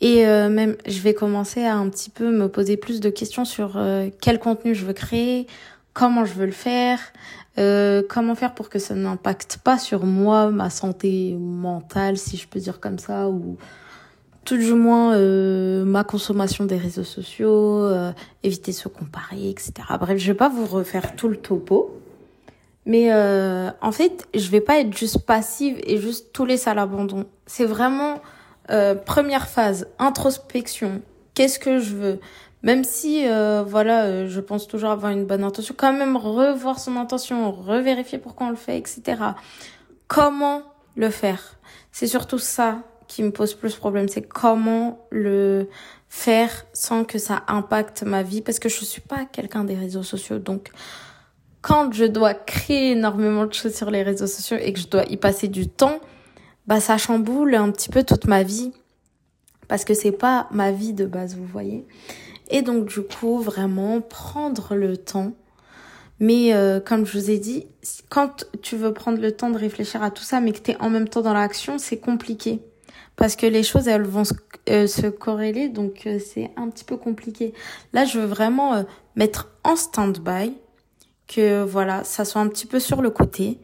Et 0.04 0.28
euh, 0.28 0.50
même, 0.50 0.76
je 0.86 1.00
vais 1.00 1.14
commencer 1.14 1.64
à 1.64 1.76
un 1.76 1.90
petit 1.90 2.10
peu 2.10 2.30
me 2.30 2.48
poser 2.48 2.78
plus 2.78 3.00
de 3.00 3.10
questions 3.10 3.46
sur 3.46 3.80
quel 4.22 4.38
contenu 4.38 4.76
je 4.76 4.86
veux 4.86 4.94
créer, 4.94 5.48
comment 5.94 6.26
je 6.26 6.34
veux 6.34 6.46
le 6.46 6.52
faire, 6.52 7.00
comment 8.10 8.36
faire 8.36 8.54
pour 8.54 8.70
que 8.70 8.80
ça 8.80 8.96
n'impacte 8.96 9.60
pas 9.64 9.78
sur 9.80 10.06
moi, 10.06 10.52
ma 10.52 10.70
santé 10.70 11.36
mentale, 11.40 12.18
si 12.18 12.38
je 12.38 12.48
peux 12.48 12.60
dire 12.60 12.80
comme 12.80 13.00
ça, 13.00 13.30
ou 13.30 13.58
tout 14.46 14.58
du 14.58 14.74
moins 14.74 15.16
euh, 15.16 15.86
ma 15.86 16.04
consommation 16.04 16.66
des 16.66 16.78
réseaux 16.78 17.04
sociaux, 17.04 17.84
euh, 17.84 18.12
éviter 18.44 18.72
de 18.72 18.78
se 18.78 18.88
comparer, 18.88 19.50
etc. 19.50 19.74
Bref, 20.00 20.18
je 20.18 20.28
vais 20.28 20.38
pas 20.38 20.50
vous 20.50 20.66
refaire 20.66 21.16
tout 21.16 21.30
le 21.30 21.38
topo. 21.38 21.98
Mais 22.86 23.14
euh, 23.14 23.70
en 23.82 23.94
fait, 23.94 24.28
je 24.34 24.50
vais 24.50 24.60
pas 24.60 24.80
être 24.80 24.96
juste 24.96 25.26
passive 25.26 25.78
et 25.86 25.98
juste 25.98 26.34
tout 26.34 26.46
laisser 26.46 26.70
à 26.70 26.74
l'abandon. 26.74 27.26
C'est 27.46 27.66
vraiment 27.66 28.20
euh, 28.70 28.96
première 28.96 29.48
phase, 29.48 29.88
introspection. 30.00 31.02
Qu'est-ce 31.34 31.60
que 31.60 31.80
je 31.80 31.96
veux? 31.96 32.20
Même 32.62 32.84
si, 32.84 33.28
euh, 33.28 33.64
voilà, 33.68 34.26
je 34.28 34.40
pense 34.40 34.68
toujours 34.68 34.92
avoir 34.92 35.12
une 35.12 35.26
bonne 35.26 35.44
intention, 35.44 35.76
quand 35.78 35.92
même 35.92 36.16
revoir 36.16 36.80
son 36.80 36.96
intention, 36.96 37.52
revérifier 37.52 38.20
pourquoi 38.20 38.48
on 38.48 38.50
le 38.52 38.56
fait, 38.56 38.78
etc. 38.78 39.02
Comment 40.08 40.62
le 40.96 41.10
faire? 41.10 41.58
C'est 41.92 42.08
surtout 42.08 42.38
ça 42.38 42.80
qui 43.08 43.22
me 43.22 43.32
pose 43.32 43.54
plus 43.54 43.76
problème, 43.76 44.08
c'est 44.08 44.22
comment 44.22 45.06
le 45.12 45.68
faire 46.08 46.66
sans 46.74 47.04
que 47.04 47.18
ça 47.18 47.44
impacte 47.48 48.04
ma 48.04 48.24
vie 48.24 48.42
parce 48.42 48.60
que 48.60 48.70
je 48.70 48.86
suis 48.86 49.02
pas 49.02 49.26
quelqu'un 49.26 49.64
des 49.64 49.76
réseaux 49.76 50.04
sociaux. 50.04 50.40
Donc, 50.40 50.70
quand 51.62 51.92
je 51.92 52.06
dois 52.06 52.34
créer 52.34 52.92
énormément 52.92 53.46
de 53.46 53.54
choses 53.54 53.74
sur 53.74 53.90
les 53.90 54.04
réseaux 54.04 54.28
sociaux 54.28 54.58
et 54.60 54.74
que 54.74 54.80
je 54.80 54.88
dois 54.88 55.06
y 55.06 55.18
passer 55.18 55.48
du 55.48 55.68
temps, 55.68 56.00
bah, 56.68 56.80
ça 56.80 56.98
chamboule 56.98 57.56
un 57.56 57.72
petit 57.72 57.90
peu 57.90 58.04
toute 58.04 58.26
ma 58.26 58.44
vie 58.44 58.72
parce 59.68 59.86
que 59.86 59.94
c'est 59.94 60.12
pas 60.12 60.48
ma 60.52 60.72
vie 60.72 60.94
de 60.94 61.06
base, 61.06 61.36
vous 61.36 61.46
voyez. 61.46 61.86
Et 62.50 62.62
donc, 62.62 62.86
du 62.86 63.02
coup, 63.02 63.40
vraiment 63.40 64.02
prendre 64.02 64.76
le 64.76 64.98
temps. 64.98 65.34
Mais 66.20 66.54
euh, 66.54 66.80
comme 66.80 67.06
je 67.06 67.18
vous 67.18 67.32
ai 67.32 67.40
dit, 67.40 67.66
quand 68.10 68.46
tu 68.62 68.76
veux 68.76 68.94
prendre 68.94 69.20
le 69.20 69.32
temps 69.32 69.50
de 69.50 69.58
réfléchir 69.58 70.04
à 70.04 70.12
tout 70.12 70.24
ça, 70.24 70.40
mais 70.40 70.52
que 70.52 70.60
tu 70.60 70.72
es 70.72 70.78
en 70.82 70.90
même 70.90 71.08
temps 71.08 71.22
dans 71.22 71.34
l'action, 71.34 71.78
c'est 71.78 71.98
compliqué 71.98 72.62
parce 73.16 73.36
que 73.36 73.46
les 73.46 73.64
choses 73.64 73.88
elles 73.88 74.04
vont 74.04 74.24
se, 74.24 74.34
euh, 74.70 75.12
corréler 75.12 75.70
donc 75.70 76.08
euh, 76.08 76.20
c'est 76.20 76.52
un 76.56 76.70
petit 76.70 76.84
peu 76.84 76.98
compliqué. 76.98 77.54
Là, 77.94 78.06
je 78.06 78.20
veux 78.20 78.26
vraiment 78.26 78.74
euh, 78.74 78.84
mettre 79.16 79.50
en 79.64 79.76
stand-by 79.76 80.54
que 81.28 81.64
voilà, 81.64 82.04
ça 82.04 82.26
soit 82.26 82.42
un 82.42 82.48
petit 82.48 82.66
peu 82.66 82.80
sur 82.80 83.02
le 83.02 83.10
côté 83.10 83.60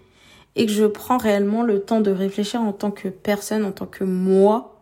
et 0.59 0.65
que 0.65 0.71
je 0.71 0.85
prends 0.85 1.17
réellement 1.17 1.63
le 1.63 1.79
temps 1.79 2.01
de 2.01 2.11
réfléchir 2.11 2.61
en 2.61 2.73
tant 2.73 2.91
que 2.91 3.07
personne, 3.07 3.65
en 3.65 3.71
tant 3.71 3.85
que 3.85 4.03
moi 4.03 4.79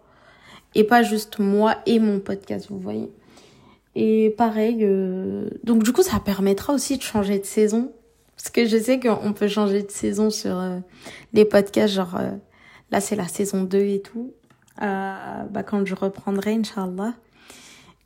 et 0.76 0.84
pas 0.84 1.04
juste 1.04 1.40
moi 1.40 1.78
et 1.86 2.00
mon 2.00 2.20
podcast, 2.20 2.68
vous 2.70 2.80
voyez. 2.80 3.10
Et 3.96 4.36
pareil, 4.38 4.86
donc 5.64 5.84
du 5.84 5.94
coup, 5.94 6.04
ça 6.04 6.20
permettra 6.20 6.74
aussi 6.74 6.98
de 6.98 7.02
changer 7.02 7.40
de 7.40 7.46
saison 7.46 7.92
parce 8.36 8.50
que 8.50 8.66
je 8.66 8.78
sais 8.78 9.00
qu'on 9.00 9.34
peut 9.34 9.48
changer 9.48 9.82
de 9.82 9.90
saison 9.90 10.30
sur 10.30 10.62
les 11.34 11.46
podcasts, 11.46 11.94
genre 11.94 12.20
là 12.92 13.00
c'est 13.00 13.16
la 13.16 13.28
saison 13.28 13.64
2 13.64 13.78
et 13.78 14.02
tout 14.02 14.34
euh, 14.82 15.44
bah, 15.50 15.64
quand 15.64 15.86
je 15.86 15.96
reprendrai, 15.96 16.54
Inch'Allah. 16.54 17.14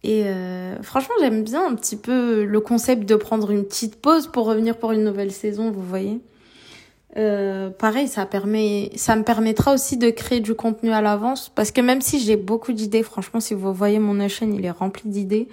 Et 0.04 0.24
euh, 0.26 0.82
franchement, 0.82 1.16
j'aime 1.20 1.44
bien 1.44 1.66
un 1.68 1.76
petit 1.76 1.96
peu 1.96 2.44
le 2.44 2.60
concept 2.60 3.08
de 3.08 3.16
prendre 3.16 3.52
une 3.52 3.66
petite 3.66 3.98
pause 3.98 4.28
pour 4.28 4.46
revenir 4.46 4.78
pour 4.78 4.92
une 4.94 5.04
nouvelle 5.04 5.32
saison, 5.32 5.72
vous 5.72 5.84
voyez. 5.84 6.20
Euh, 7.18 7.70
pareil, 7.70 8.08
ça 8.08 8.26
permet, 8.26 8.92
ça 8.96 9.16
me 9.16 9.24
permettra 9.24 9.74
aussi 9.74 9.98
de 9.98 10.10
créer 10.10 10.40
du 10.40 10.56
contenu 10.56 10.92
à 10.92 11.02
l'avance, 11.02 11.52
parce 11.54 11.72
que 11.72 11.82
même 11.82 12.02
si 12.02 12.20
j'ai 12.20 12.38
beaucoup 12.38 12.72
d'idées, 12.72 13.04
franchement, 13.04 13.40
si 13.40 13.54
vous 13.54 13.74
voyez 13.74 14.00
mon 14.00 14.28
chaîne, 14.28 14.54
il 14.54 14.66
est 14.66 14.72
rempli 14.72 15.10
d'idées. 15.10 15.48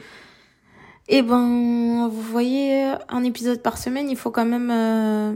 Et 1.10 1.18
eh 1.18 1.22
ben, 1.22 2.08
vous 2.08 2.20
voyez, 2.20 2.92
un 3.08 3.24
épisode 3.24 3.62
par 3.62 3.78
semaine, 3.78 4.10
il 4.10 4.16
faut 4.16 4.30
quand 4.30 4.44
même 4.44 4.70
euh, 4.70 5.34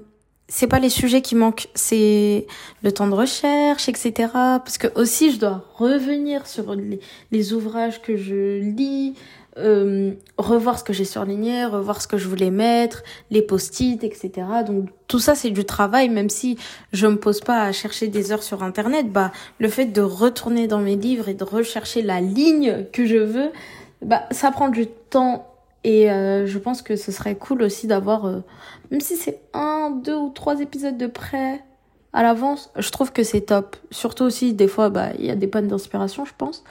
c'est 0.55 0.67
pas 0.67 0.79
les 0.79 0.91
sujets 0.91 1.23
qui 1.23 1.35
manquent, 1.35 1.69
c'est 1.75 2.47
le 2.83 2.93
temps 2.93 3.07
de 3.07 3.15
recherche, 3.15 3.89
etc. 3.89 4.29
Parce 4.33 4.77
que 4.77 4.87
aussi, 5.01 5.33
je 5.33 5.39
dois 5.39 5.65
revenir 5.77 6.47
sur 6.47 6.75
les, 6.75 7.53
ouvrages 7.55 8.03
que 8.03 8.19
je 8.19 8.61
lis, 8.61 9.15
euh, 9.59 10.13
revoir 10.39 10.79
ce 10.79 10.85
que 10.85 10.93
j'ai 10.93 11.05
surligné, 11.05 11.65
revoir 11.67 12.01
ce 12.01 12.09
que 12.09 12.17
je 12.17 12.27
voulais 12.27 12.51
mettre, 12.51 13.03
les 13.31 13.43
post-it, 13.43 14.03
etc. 14.03 14.31
Donc 14.67 14.89
tout 15.09 15.19
ça, 15.19 15.35
c'est 15.35 15.51
du 15.51 15.65
travail, 15.65 16.09
même 16.09 16.31
si 16.31 16.57
je 16.93 17.07
me 17.07 17.17
pose 17.17 17.41
pas 17.41 17.63
à 17.63 17.73
chercher 17.73 18.09
des 18.09 18.33
heures 18.33 18.43
sur 18.43 18.63
Internet. 18.63 19.13
Bah, 19.13 19.33
le 19.59 19.69
fait 19.69 19.87
de 19.87 20.01
retourner 20.01 20.67
dans 20.69 20.79
mes 20.79 20.97
livres 20.97 21.29
et 21.29 21.35
de 21.35 21.45
rechercher 21.45 22.03
la 22.03 22.21
ligne 22.21 22.87
que 22.93 23.05
je 23.05 23.19
veux, 23.19 23.51
bah, 24.01 24.23
ça 24.31 24.51
prend 24.51 24.69
du 24.69 24.87
temps 24.87 25.47
et 25.85 26.11
euh, 26.11 26.47
je 26.47 26.59
pense 26.59 26.81
que 26.83 26.97
ce 26.97 27.11
serait 27.13 27.35
cool 27.35 27.63
aussi 27.63 27.87
d'avoir, 27.87 28.27
euh, 28.27 28.43
même 28.91 29.01
si 29.01 29.17
c'est 29.17 29.41
un, 29.53 29.91
deux 29.91 30.17
ou 30.17 30.31
trois 30.31 30.61
épisodes 30.61 30.97
de 30.97 31.07
près 31.07 31.63
à 32.13 32.23
l'avance, 32.23 32.71
je 32.77 32.91
trouve 32.91 33.13
que 33.13 33.23
c'est 33.23 33.43
top. 33.43 33.77
Surtout 33.91 34.25
aussi, 34.25 34.55
des 34.55 34.69
fois, 34.69 34.91
bah, 34.91 35.09
il 35.19 35.25
y 35.25 35.31
a 35.31 35.35
des 35.35 35.47
pannes 35.47 35.69
d'inspiration, 35.69 36.25
je 36.25 36.33
pense. 36.37 36.63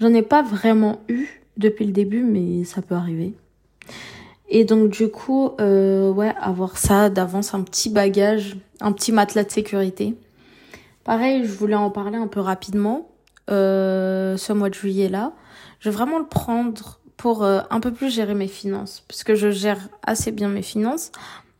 J'en 0.00 0.12
ai 0.14 0.22
pas 0.22 0.42
vraiment 0.42 1.00
eu 1.08 1.45
depuis 1.56 1.86
le 1.86 1.92
début, 1.92 2.22
mais 2.22 2.64
ça 2.64 2.82
peut 2.82 2.94
arriver. 2.94 3.34
Et 4.48 4.64
donc, 4.64 4.90
du 4.90 5.08
coup, 5.08 5.52
euh, 5.60 6.10
ouais, 6.10 6.34
avoir 6.40 6.78
ça 6.78 7.10
d'avance, 7.10 7.54
un 7.54 7.62
petit 7.62 7.90
bagage, 7.90 8.56
un 8.80 8.92
petit 8.92 9.12
matelas 9.12 9.44
de 9.44 9.50
sécurité. 9.50 10.14
Pareil, 11.04 11.44
je 11.44 11.52
voulais 11.52 11.74
en 11.74 11.90
parler 11.90 12.16
un 12.16 12.28
peu 12.28 12.40
rapidement, 12.40 13.08
euh, 13.50 14.36
ce 14.36 14.52
mois 14.52 14.68
de 14.68 14.74
juillet-là. 14.74 15.32
Je 15.80 15.90
vais 15.90 15.96
vraiment 15.96 16.18
le 16.18 16.26
prendre 16.26 17.00
pour 17.16 17.42
euh, 17.42 17.60
un 17.70 17.80
peu 17.80 17.92
plus 17.92 18.12
gérer 18.12 18.34
mes 18.34 18.48
finances, 18.48 19.02
parce 19.08 19.24
que 19.24 19.34
je 19.34 19.50
gère 19.50 19.88
assez 20.04 20.30
bien 20.32 20.48
mes 20.48 20.62
finances, 20.62 21.10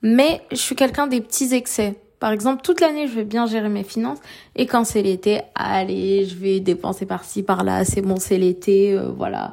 mais 0.03 0.43
je 0.51 0.57
suis 0.57 0.77
quelqu'un 0.77 1.07
des 1.07 1.21
petits 1.21 1.55
excès. 1.55 1.99
Par 2.19 2.33
exemple, 2.33 2.63
toute 2.63 2.81
l'année, 2.81 3.07
je 3.09 3.15
vais 3.15 3.25
bien 3.25 3.47
gérer 3.47 3.69
mes 3.69 3.85
finances. 3.85 4.19
Et 4.55 4.67
quand 4.67 4.85
c'est 4.85 5.03
l'été, 5.03 5.41
allez, 5.55 6.25
je 6.25 6.35
vais 6.35 6.61
dépenser 6.61 7.05
par-ci, 7.05 7.43
par-là. 7.43 7.85
C'est 7.85 8.01
bon, 8.01 8.17
c'est 8.17 8.39
l'été. 8.39 8.95
Euh, 8.95 9.11
voilà. 9.11 9.53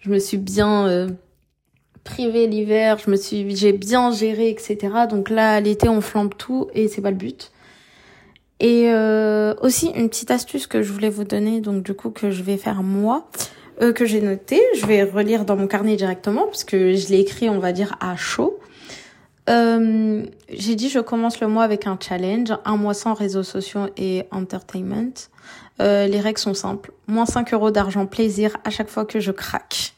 Je 0.00 0.10
me 0.10 0.18
suis 0.18 0.36
bien 0.36 0.86
euh, 0.86 1.08
privée 2.04 2.46
l'hiver. 2.46 2.98
Je 2.98 3.10
me 3.10 3.16
suis, 3.16 3.56
j'ai 3.56 3.72
bien 3.72 4.10
géré, 4.12 4.50
etc. 4.50 4.76
Donc 5.08 5.30
là, 5.30 5.60
l'été, 5.60 5.88
on 5.88 6.02
flambe 6.02 6.34
tout 6.36 6.68
et 6.74 6.88
c'est 6.88 7.00
pas 7.00 7.10
le 7.10 7.16
but. 7.16 7.50
Et 8.60 8.90
euh, 8.92 9.54
aussi, 9.62 9.90
une 9.96 10.10
petite 10.10 10.30
astuce 10.30 10.66
que 10.66 10.82
je 10.82 10.92
voulais 10.92 11.10
vous 11.10 11.24
donner, 11.24 11.60
donc 11.60 11.82
du 11.82 11.94
coup, 11.94 12.10
que 12.10 12.30
je 12.30 12.42
vais 12.42 12.58
faire 12.58 12.82
moi. 12.82 13.26
que 13.80 14.04
j'ai 14.04 14.20
noté, 14.20 14.60
je 14.76 14.86
vais 14.86 15.02
relire 15.02 15.44
dans 15.44 15.56
mon 15.56 15.66
carnet 15.66 15.96
directement 15.96 16.44
parce 16.44 16.62
que 16.62 16.94
je 16.94 17.08
l'ai 17.08 17.20
écrit, 17.20 17.48
on 17.48 17.58
va 17.58 17.72
dire, 17.72 17.96
à 18.00 18.16
chaud. 18.16 18.60
Euh, 19.48 20.24
j'ai 20.48 20.76
dit 20.76 20.88
je 20.88 21.00
commence 21.00 21.40
le 21.40 21.48
mois 21.48 21.64
avec 21.64 21.86
un 21.86 21.98
challenge, 22.00 22.52
un 22.64 22.76
mois 22.76 22.94
sans 22.94 23.14
réseaux 23.14 23.42
sociaux 23.42 23.86
et 23.96 24.24
entertainment. 24.30 25.12
Euh, 25.80 26.06
les 26.06 26.20
règles 26.20 26.38
sont 26.38 26.54
simples. 26.54 26.92
Moins 27.08 27.26
5 27.26 27.52
euros 27.54 27.70
d'argent 27.70 28.06
plaisir 28.06 28.56
à 28.64 28.70
chaque 28.70 28.88
fois 28.88 29.04
que 29.04 29.20
je 29.20 29.32
craque. 29.32 29.94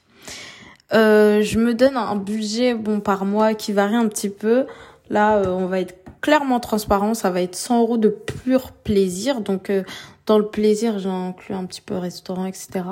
Euh, 0.92 1.42
je 1.42 1.58
me 1.58 1.74
donne 1.74 1.96
un 1.96 2.16
budget 2.16 2.74
bon 2.74 3.00
par 3.00 3.24
mois 3.24 3.54
qui 3.54 3.72
varie 3.72 3.96
un 3.96 4.08
petit 4.08 4.30
peu. 4.30 4.66
Là, 5.10 5.38
euh, 5.38 5.46
on 5.48 5.66
va 5.66 5.80
être 5.80 5.96
clairement 6.20 6.60
transparent. 6.60 7.14
Ça 7.14 7.30
va 7.30 7.42
être 7.42 7.56
100 7.56 7.80
euros 7.80 7.96
de 7.96 8.08
pur 8.08 8.72
plaisir. 8.72 9.40
Donc, 9.40 9.70
euh, 9.70 9.82
dans 10.26 10.38
le 10.38 10.46
plaisir, 10.46 10.98
j'inclus 10.98 11.54
un 11.54 11.64
petit 11.64 11.80
peu 11.80 11.96
restaurant, 11.96 12.46
etc. 12.46 12.84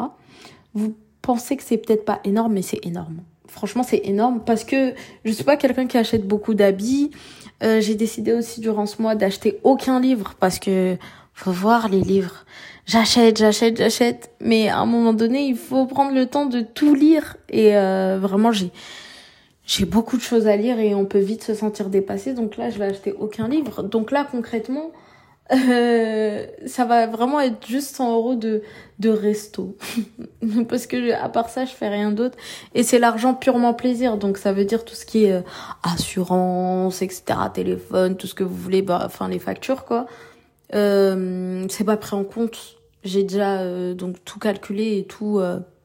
Vous 0.75 0.95
pensez 1.23 1.57
que 1.57 1.63
c'est 1.63 1.79
peut-être 1.79 2.05
pas 2.05 2.21
énorme, 2.25 2.55
mais 2.55 2.63
c'est 2.63 2.85
énorme 2.85 3.23
franchement, 3.53 3.83
c'est 3.83 4.01
énorme 4.05 4.41
parce 4.45 4.65
que 4.65 4.95
je 5.25 5.31
suis 5.31 5.45
pas 5.45 5.57
quelqu'un 5.57 5.87
qui 5.87 5.99
achète 5.99 6.27
beaucoup 6.27 6.55
d'habits. 6.55 7.11
Euh, 7.63 7.81
j'ai 7.81 7.95
décidé 7.95 8.33
aussi 8.33 8.61
durant 8.61 8.87
ce 8.87 9.01
mois 9.01 9.15
d'acheter 9.15 9.61
aucun 9.63 10.01
livre 10.01 10.35
parce 10.41 10.59
que 10.59 10.97
faut 11.35 11.53
voir 11.53 11.89
les 11.89 12.01
livres. 12.01 12.45
J'achète, 12.87 13.39
j'achète, 13.39 13.77
j'achète, 13.77 14.31
mais 14.41 14.69
à 14.69 14.79
un 14.79 14.87
moment 14.87 15.13
donné, 15.13 15.47
il 15.47 15.57
faut 15.57 15.87
prendre 15.87 16.15
le 16.15 16.27
temps 16.27 16.47
de 16.47 16.63
tout 16.63 16.95
lire 16.95 17.37
et 17.49 17.77
euh, 17.77 18.19
vraiment 18.21 18.53
j'ai 18.53 18.71
j'ai 19.65 19.85
beaucoup 19.85 20.17
de 20.17 20.23
choses 20.23 20.49
à 20.49 20.57
lire 20.57 20.81
et 20.81 20.93
on 20.95 21.05
peut 21.05 21.21
vite 21.21 21.45
se 21.45 21.55
sentir 21.55 21.89
dépassé. 21.89 22.35
Donc 22.35 22.57
là, 22.57 22.71
je 22.71 22.79
vais 22.79 22.87
acheter 22.87 23.13
aucun 23.13 23.47
livre. 23.47 23.85
Donc 23.85 24.11
là, 24.11 24.27
concrètement, 24.29 24.91
euh, 25.51 26.47
ça 26.67 26.85
va 26.85 27.07
vraiment 27.07 27.41
être 27.41 27.67
juste 27.67 27.97
100 27.97 28.15
euros 28.15 28.35
de, 28.37 28.63
de 29.01 29.11
resto. 29.11 29.77
Parce 30.69 30.87
que 30.87 31.13
à 31.13 31.29
part 31.29 31.49
ça, 31.49 31.65
je 31.65 31.73
fais 31.73 31.89
rien 31.89 32.13
d'autre. 32.13 32.39
Et 32.75 32.83
c'est 32.83 32.99
l'argent 32.99 33.35
purement 33.35 33.75
plaisir. 33.75 34.17
Donc 34.17 34.39
ça 34.39 34.53
veut 34.53 34.65
dire 34.65 34.85
tout 34.85 34.95
ce 34.95 35.05
qui 35.05 35.25
est 35.25 35.33
euh, 35.33 35.43
assurance, 35.83 37.03
etc., 37.03 37.25
téléphone, 37.53 38.17
tout 38.17 38.27
ce 38.27 38.35
que 38.35 38.45
vous 38.45 38.57
voulez, 38.57 38.83
bah, 38.83 39.03
enfin 39.05 39.29
les 39.29 39.39
factures, 39.39 39.85
quoi. 39.85 40.07
Euh, 40.75 41.67
c'est 41.69 41.85
pas 41.85 41.97
pris 41.97 42.17
en 42.17 42.25
compte. 42.25 42.77
J'ai 43.05 43.25
déjà 43.25 43.61
euh, 43.61 43.95
donc 43.95 44.25
tout 44.25 44.39
calculé 44.39 44.99
et 44.99 45.05
tout 45.05 45.41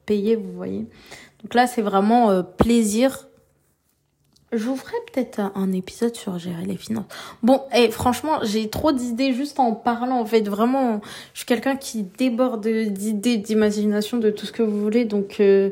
payé, 0.06 0.36
vous 0.36 0.52
voyez. 0.52 0.86
Donc 1.42 1.54
là, 1.54 1.66
c'est 1.66 1.82
vraiment 1.82 2.42
plaisir 2.42 3.28
je 4.52 4.74
ferai 4.74 4.96
peut-être 5.12 5.40
un 5.54 5.72
épisode 5.72 6.14
sur 6.14 6.38
gérer 6.38 6.64
les 6.64 6.76
finances. 6.76 7.04
Bon, 7.42 7.62
et 7.76 7.90
franchement, 7.90 8.38
j'ai 8.42 8.70
trop 8.70 8.92
d'idées 8.92 9.34
juste 9.34 9.60
en 9.60 9.72
parlant. 9.72 10.20
En 10.20 10.24
fait, 10.24 10.48
vraiment, 10.48 11.00
je 11.34 11.40
suis 11.40 11.46
quelqu'un 11.46 11.76
qui 11.76 12.02
déborde 12.02 12.66
d'idées, 12.66 13.36
d'imagination, 13.36 14.16
de 14.16 14.30
tout 14.30 14.46
ce 14.46 14.52
que 14.52 14.62
vous 14.62 14.80
voulez. 14.80 15.04
Donc, 15.04 15.36
euh, 15.40 15.70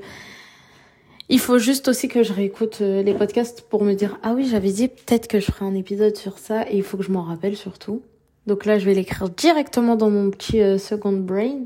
il 1.29 1.41
faut 1.41 1.59
juste 1.59 1.89
aussi 1.89 2.09
que 2.09 2.23
je 2.23 2.33
réécoute 2.33 2.79
euh, 2.83 3.03
les 3.03 3.15
podcasts 3.15 3.63
pour 3.63 3.83
me 3.83 3.95
dire 3.95 4.19
ah 4.23 4.35
oui, 4.35 4.47
j'avais 4.47 4.71
dit 4.71 4.89
peut-être 4.89 5.27
que 5.27 5.41
je 5.41 5.47
ferai 5.47 5.65
un 5.65 5.75
épisode 5.75 6.17
sur 6.17 6.39
ça 6.39 6.71
et 6.71 6.77
il 6.77 6.83
faut 6.83 6.99
que 6.99 7.03
je 7.03 7.11
m'en 7.11 7.23
rappelle 7.23 7.57
surtout. 7.57 8.03
Donc 8.47 8.65
là, 8.67 8.79
je 8.79 8.85
vais 8.85 8.95
l'écrire 8.95 9.29
directement 9.31 9.97
dans 9.97 10.11
mon 10.11 10.31
petit 10.31 10.61
euh, 10.61 10.77
second 10.79 11.13
brain. 11.13 11.65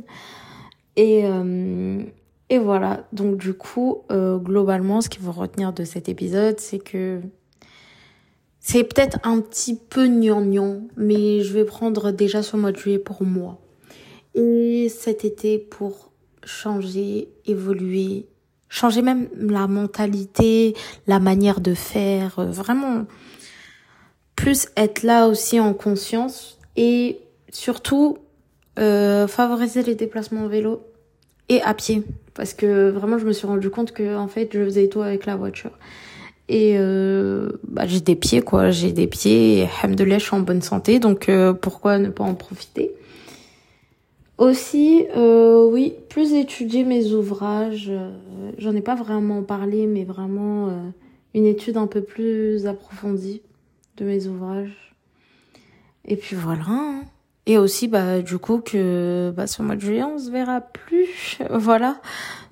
Et 0.97 1.25
et 2.53 2.59
voilà, 2.59 3.07
donc 3.13 3.37
du 3.37 3.55
coup, 3.55 4.03
euh, 4.11 4.37
globalement, 4.37 5.01
ce 5.01 5.09
qu'il 5.09 5.23
faut 5.23 5.31
retenir 5.31 5.73
de 5.73 5.85
cet 5.85 6.09
épisode, 6.09 6.59
c'est 6.59 6.81
que 6.81 7.21
c'est 8.59 8.83
peut-être 8.83 9.21
un 9.23 9.41
petit 9.41 9.77
peu 9.77 10.09
gnangnan, 10.09 10.83
mais 10.97 11.43
je 11.43 11.53
vais 11.55 11.65
prendre 11.65 12.11
déjà 12.11 12.43
ce 12.43 12.57
mois 12.57 12.73
de 12.73 12.77
juillet 12.77 12.99
pour 12.99 13.23
moi. 13.23 13.61
Et 14.35 14.89
cet 14.89 15.25
été 15.25 15.59
pour 15.59 16.11
changer, 16.43 17.29
évoluer, 17.47 18.27
changer 18.69 19.03
même 19.03 19.29
la 19.39 19.69
mentalité, 19.69 20.75
la 21.07 21.21
manière 21.21 21.61
de 21.61 21.75
faire, 21.75 22.41
euh, 22.41 22.47
vraiment 22.47 23.07
plus 24.35 24.67
être 24.77 25.05
là 25.05 25.29
aussi 25.29 25.61
en 25.61 25.73
conscience 25.73 26.59
et 26.75 27.21
surtout 27.53 28.19
euh, 28.81 29.29
favoriser 29.29 29.85
les 29.85 29.95
déplacements 29.95 30.43
en 30.43 30.49
vélo 30.49 30.90
et 31.51 31.61
à 31.61 31.75
pied. 31.75 32.03
Parce 32.33 32.55
que 32.55 32.89
vraiment 32.89 33.19
je 33.19 33.27
me 33.27 33.33
suis 33.33 33.47
rendu 33.47 33.69
compte 33.69 33.93
que 33.93 34.17
en 34.17 34.29
fait 34.29 34.49
je 34.55 34.65
faisais 34.65 34.89
tout 34.89 35.03
avec 35.03 35.27
la 35.27 35.37
voiture. 35.37 35.73
Et 36.49 36.77
euh, 36.79 37.51
bah, 37.69 37.87
j'ai 37.87 38.01
des 38.01 38.17
pieds 38.17 38.41
quoi. 38.41 38.71
J'ai 38.71 38.93
des 38.93 39.07
pieds 39.07 39.59
et 39.59 39.69
alhamdoulilah 39.83 40.19
je 40.19 40.35
en 40.35 40.41
bonne 40.41 40.63
santé. 40.63 40.99
Donc 40.99 41.29
euh, 41.29 41.53
pourquoi 41.53 41.99
ne 41.99 42.09
pas 42.09 42.25
en 42.25 42.35
profiter? 42.35 42.93
Aussi 44.39 45.05
euh, 45.17 45.67
oui 45.67 45.93
plus 46.09 46.33
étudier 46.33 46.85
mes 46.85 47.13
ouvrages. 47.13 47.91
Euh, 47.91 48.11
j'en 48.57 48.75
ai 48.75 48.81
pas 48.81 48.95
vraiment 48.95 49.43
parlé 49.43 49.87
mais 49.87 50.05
vraiment 50.05 50.73
une 51.35 51.47
étude 51.47 51.77
un 51.77 51.87
peu 51.87 52.01
plus 52.01 52.67
approfondie 52.67 53.43
de 53.97 54.05
mes 54.05 54.27
ouvrages. 54.29 54.95
Et 56.07 56.17
puis 56.17 56.37
voilà 56.37 56.65
hein. 56.69 57.03
Et 57.51 57.59
aussi, 57.59 57.89
bah, 57.89 58.21
du 58.21 58.39
coup, 58.39 58.59
que 58.61 59.33
bah, 59.37 59.49
ce 59.49 59.61
mois 59.61 59.75
de 59.75 59.81
juillet, 59.81 60.05
on 60.05 60.21
se 60.21 60.31
verra 60.31 60.61
plus. 60.61 61.37
Voilà, 61.51 61.97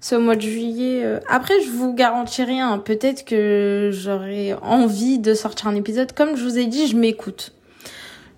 ce 0.01 0.17
mois 0.17 0.35
de 0.35 0.41
juillet. 0.41 1.05
Euh, 1.05 1.21
après, 1.29 1.61
je 1.61 1.71
vous 1.71 1.95
garantis 1.95 2.43
rien. 2.43 2.79
Peut-être 2.79 3.25
que 3.25 3.91
j'aurai 3.93 4.55
envie 4.55 5.21
de 5.21 5.35
sortir 5.35 5.69
un 5.69 5.77
épisode. 5.77 6.11
Comme 6.11 6.35
je 6.35 6.43
vous 6.43 6.59
ai 6.59 6.67
dit, 6.67 6.89
je 6.89 6.97
m'écoute. 6.97 7.53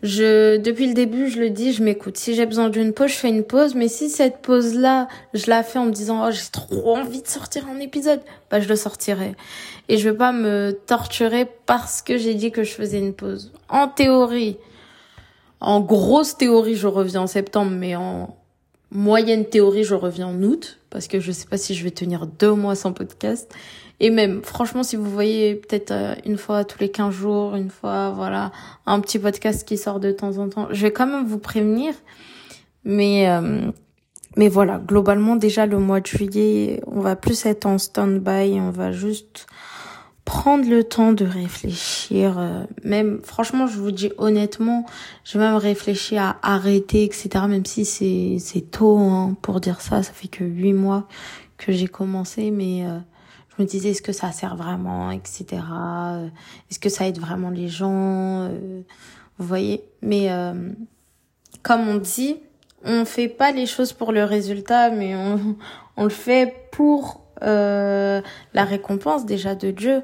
Je, 0.03 0.59
depuis 0.59 0.87
le 0.87 0.93
début, 0.93 1.31
je 1.31 1.41
le 1.41 1.49
dis, 1.49 1.73
je 1.73 1.83
m'écoute. 1.83 2.19
Si 2.19 2.35
j'ai 2.35 2.45
besoin 2.45 2.69
d'une 2.69 2.93
pause, 2.93 3.09
je 3.09 3.17
fais 3.17 3.31
une 3.31 3.45
pause. 3.45 3.75
Mais 3.75 3.89
si 3.89 4.11
cette 4.11 4.43
pause-là, 4.43 5.09
je 5.33 5.49
la 5.49 5.63
fais 5.63 5.79
en 5.79 5.87
me 5.87 5.93
disant, 5.93 6.29
oh, 6.29 6.31
j'ai 6.31 6.51
trop 6.53 6.95
envie 6.95 7.23
de 7.23 7.27
sortir 7.27 7.69
un 7.75 7.81
épisode, 7.81 8.21
bah, 8.51 8.61
je 8.61 8.69
le 8.69 8.77
sortirai. 8.77 9.35
Et 9.89 9.97
je 9.97 10.11
vais 10.11 10.17
pas 10.17 10.33
me 10.33 10.79
torturer 10.87 11.49
parce 11.65 12.03
que 12.03 12.19
j'ai 12.19 12.35
dit 12.35 12.51
que 12.51 12.65
je 12.65 12.73
faisais 12.73 12.99
une 12.99 13.15
pause. 13.15 13.51
En 13.71 13.89
théorie, 13.89 14.59
en 15.61 15.81
grosse 15.81 16.37
théorie, 16.37 16.75
je 16.75 16.87
reviens 16.87 17.23
en 17.23 17.27
septembre, 17.27 17.71
mais 17.71 17.97
en 17.97 18.37
moyenne 18.91 19.45
théorie, 19.45 19.85
je 19.85 19.95
reviens 19.95 20.29
en 20.29 20.43
août, 20.43 20.79
parce 20.91 21.07
que 21.07 21.21
je 21.21 21.33
sais 21.33 21.47
pas 21.47 21.59
si 21.59 21.75
je 21.75 21.85
vais 21.85 21.91
tenir 21.91 22.27
deux 22.27 22.55
mois 22.55 22.75
sans 22.75 22.93
podcast. 22.93 23.53
Et 24.01 24.09
même, 24.09 24.43
franchement, 24.43 24.83
si 24.83 24.97
vous 24.97 25.11
voyez 25.11 25.55
peut-être 25.55 25.91
euh, 25.91 26.15
une 26.25 26.39
fois 26.39 26.65
tous 26.65 26.79
les 26.81 26.91
15 26.91 27.15
jours, 27.15 27.55
une 27.55 27.69
fois, 27.69 28.11
voilà, 28.11 28.51
un 28.87 28.99
petit 29.01 29.19
podcast 29.19 29.69
qui 29.69 29.77
sort 29.77 30.01
de 30.01 30.11
temps 30.11 30.39
en 30.39 30.49
temps, 30.49 30.69
je 30.71 30.83
vais 30.83 30.93
quand 30.93 31.07
même 31.07 31.27
vous 31.27 31.39
prévenir. 31.39 31.93
Mais, 32.85 33.29
euh, 33.29 33.71
mais 34.39 34.49
voilà, 34.49 34.79
globalement, 34.79 35.37
déjà 35.37 35.67
le 35.67 35.79
mois 35.79 36.01
de 36.01 36.07
juillet, 36.07 36.81
on 36.87 37.01
va 37.01 37.15
plus 37.15 37.45
être 37.45 37.67
en 37.67 37.77
stand-by, 37.77 38.59
on 38.59 38.71
va 38.71 38.91
juste 38.91 39.47
prendre 40.31 40.71
le 40.71 40.85
temps 40.85 41.13
de 41.13 41.25
réfléchir. 41.25 42.39
Euh, 42.39 42.63
même, 42.85 43.21
franchement, 43.25 43.67
je 43.67 43.81
vous 43.81 43.91
dis 43.91 44.13
honnêtement, 44.17 44.87
j'ai 45.25 45.41
même 45.41 45.57
réfléchi 45.57 46.17
à 46.19 46.37
arrêter, 46.41 47.03
etc. 47.03 47.31
Même 47.49 47.67
si 47.67 47.85
c'est 47.85 48.37
c'est 48.39 48.71
tôt 48.71 48.97
hein, 48.97 49.37
pour 49.43 49.59
dire 49.59 49.81
ça. 49.81 50.05
Ça 50.05 50.13
fait 50.13 50.29
que 50.29 50.45
huit 50.45 50.73
mois 50.73 51.09
que 51.59 51.73
j'ai 51.73 51.89
commencé, 51.89 52.53
mais 52.53 52.87
euh, 52.87 52.97
je 53.49 53.61
me 53.61 53.67
disais 53.67 53.91
est-ce 53.91 54.03
que 54.03 54.13
ça 54.13 54.31
sert 54.31 54.55
vraiment, 54.55 55.11
etc. 55.11 55.47
Euh, 55.53 56.29
est-ce 56.71 56.79
que 56.79 56.91
ça 56.91 57.09
aide 57.09 57.19
vraiment 57.19 57.51
les 57.51 57.67
gens 57.67 58.49
Vous 59.37 59.47
voyez. 59.49 59.83
Mais 60.01 60.31
comme 61.63 61.89
on 61.89 61.97
dit, 61.97 62.37
on 62.85 63.05
fait 63.05 63.27
pas 63.29 63.51
les 63.51 63.67
choses 63.67 63.93
pour 63.93 64.13
le 64.13 64.23
résultat, 64.23 64.91
mais 64.91 65.17
on 65.17 65.57
on 65.97 66.05
le 66.05 66.11
fait 66.11 66.69
pour 66.71 67.21
euh, 67.43 68.21
la 68.55 68.65
récompense 68.65 69.27
déjà 69.27 69.55
de 69.55 69.71
Dieu. 69.71 70.03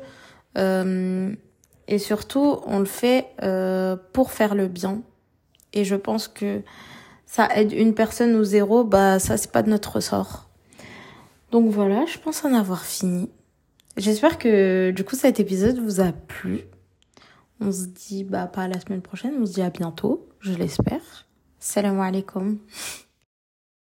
Euh, 0.57 1.35
et 1.89 1.99
surtout, 1.99 2.61
on 2.67 2.79
le 2.79 2.85
fait 2.87 3.29
euh, 3.43 3.97
pour 4.13 4.33
faire 4.33 4.55
le 4.55 4.69
bien. 4.69 5.03
Et 5.73 5.85
je 5.85 5.95
pense 5.95 6.29
que 6.29 6.63
ça 7.27 7.49
aide 7.55 7.73
une 7.73 7.95
personne 7.95 8.35
ou 8.35 8.45
zéro, 8.45 8.85
bah 8.85 9.19
ça 9.19 9.37
c'est 9.37 9.53
pas 9.53 9.63
de 9.63 9.71
notre 9.71 9.97
ressort. 9.97 10.49
Donc 11.51 11.71
voilà, 11.71 12.05
je 12.07 12.19
pense 12.19 12.45
en 12.45 12.55
avoir 12.55 12.85
fini. 12.85 13.31
J'espère 13.97 14.39
que 14.39 14.91
du 14.91 15.05
coup 15.05 15.17
cet 15.17 15.41
épisode 15.41 15.79
vous 15.79 16.01
a 16.01 16.13
plu. 16.13 16.61
On 17.61 17.73
se 17.73 17.87
dit 17.87 18.25
bah 18.25 18.47
pas 18.47 18.69
la 18.69 18.81
semaine 18.81 19.03
prochaine, 19.03 19.35
on 19.41 19.47
se 19.47 19.53
dit 19.53 19.63
à 19.63 19.71
bientôt, 19.71 20.29
je 20.41 20.53
l'espère. 20.53 21.27
Salam 21.59 22.01
alaikum. 22.01 22.59